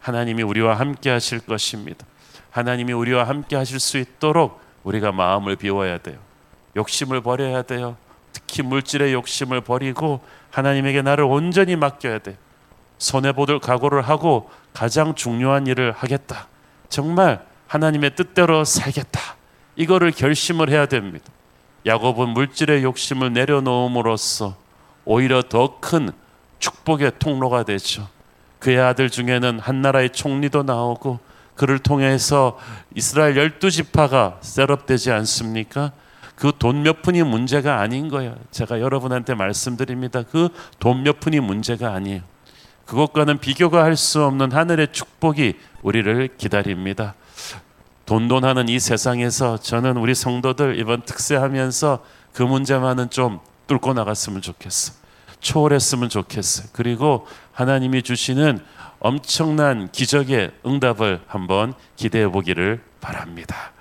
하나님이 0.00 0.42
우리와 0.42 0.74
함께 0.74 1.10
하실 1.10 1.38
것입니다. 1.40 2.04
하나님이 2.50 2.92
우리와 2.92 3.24
함께 3.24 3.56
하실 3.56 3.78
수 3.78 3.98
있도록 3.98 4.60
우리가 4.82 5.12
마음을 5.12 5.56
비워야 5.56 5.98
돼요. 5.98 6.18
욕심을 6.76 7.20
버려야 7.20 7.62
돼요. 7.62 7.96
특히 8.32 8.62
물질의 8.62 9.12
욕심을 9.12 9.60
버리고 9.60 10.20
하나님에게 10.50 11.02
나를 11.02 11.24
온전히 11.24 11.76
맡겨야 11.76 12.18
돼. 12.18 12.36
손해 12.98 13.32
보들 13.32 13.60
각오를 13.60 14.02
하고 14.02 14.50
가장 14.78 15.16
중요한 15.16 15.66
일을 15.66 15.90
하겠다. 15.90 16.46
정말 16.88 17.44
하나님의 17.66 18.14
뜻대로 18.14 18.64
살겠다. 18.64 19.20
이거를 19.74 20.12
결심을 20.12 20.70
해야 20.70 20.86
됩니다. 20.86 21.26
야곱은 21.84 22.28
물질의 22.28 22.84
욕심을 22.84 23.32
내려놓음으로써 23.32 24.54
오히려 25.04 25.42
더 25.42 25.80
큰 25.80 26.12
축복의 26.60 27.12
통로가 27.18 27.64
되죠. 27.64 28.06
그의 28.60 28.78
아들 28.78 29.10
중에는 29.10 29.58
한 29.58 29.82
나라의 29.82 30.10
총리도 30.10 30.62
나오고 30.62 31.18
그를 31.56 31.80
통해서 31.80 32.56
이스라엘 32.94 33.36
열두 33.36 33.72
지파가 33.72 34.38
셋업되지 34.42 35.10
않습니까? 35.10 35.90
그 36.36 36.52
돈 36.52 36.84
몇 36.84 37.02
푼이 37.02 37.24
문제가 37.24 37.80
아닌 37.80 38.08
거예요. 38.08 38.36
제가 38.52 38.80
여러분한테 38.80 39.34
말씀드립니다. 39.34 40.22
그 40.22 40.50
돈 40.78 41.02
몇 41.02 41.18
푼이 41.18 41.40
문제가 41.40 41.92
아니에요. 41.94 42.20
그것과는 42.88 43.36
비교가 43.38 43.84
할 43.84 43.96
수 43.98 44.24
없는 44.24 44.50
하늘의 44.50 44.92
축복이 44.92 45.54
우리를 45.82 46.28
기다립니다. 46.38 47.14
돈돈하는 48.06 48.70
이 48.70 48.78
세상에서 48.78 49.58
저는 49.58 49.98
우리 49.98 50.14
성도들 50.14 50.78
이번 50.78 51.02
특세하면서 51.02 52.02
그 52.32 52.42
문제만은 52.42 53.10
좀 53.10 53.40
뚫고 53.66 53.92
나갔으면 53.92 54.40
좋겠어. 54.40 54.94
초월했으면 55.40 56.08
좋겠어. 56.08 56.70
그리고 56.72 57.26
하나님이 57.52 58.02
주시는 58.02 58.60
엄청난 59.00 59.90
기적의 59.92 60.52
응답을 60.64 61.20
한번 61.26 61.74
기대해 61.96 62.26
보기를 62.26 62.82
바랍니다. 63.02 63.72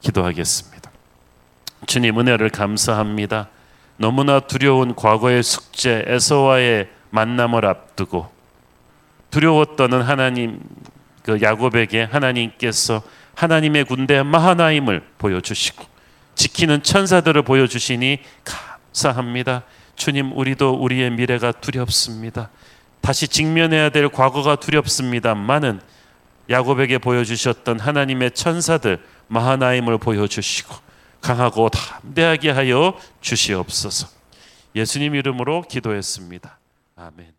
기도하겠습니다. 0.00 0.90
주님 1.86 2.18
은혜를 2.18 2.48
감사합니다. 2.48 3.48
너무나 3.98 4.40
두려운 4.40 4.94
과거의 4.94 5.42
숙제 5.42 6.04
에서와의 6.06 6.88
만남을 7.10 7.66
앞두고 7.66 8.37
두려웠던 9.30 10.02
하나님 10.02 10.60
그 11.22 11.40
야곱에게 11.42 12.04
하나님께서 12.04 13.02
하나님의 13.34 13.84
군대 13.84 14.22
마하나임을 14.22 15.02
보여주시고 15.18 15.84
지키는 16.34 16.82
천사들을 16.82 17.42
보여주시니 17.42 18.20
감사합니다. 18.44 19.64
주님 19.96 20.36
우리도 20.36 20.74
우리의 20.74 21.10
미래가 21.10 21.52
두렵습니다. 21.52 22.50
다시 23.00 23.28
직면해야 23.28 23.90
될 23.90 24.08
과거가 24.08 24.56
두렵습니다만은 24.56 25.80
야곱에게 26.50 26.98
보여주셨던 26.98 27.80
하나님의 27.80 28.30
천사들 28.32 29.02
마하나임을 29.26 29.98
보여주시고 29.98 30.74
강하고 31.20 31.68
담대하게 31.68 32.50
하여 32.50 32.98
주시옵소서. 33.20 34.08
예수님 34.74 35.14
이름으로 35.14 35.62
기도했습니다. 35.62 36.58
아멘. 36.96 37.37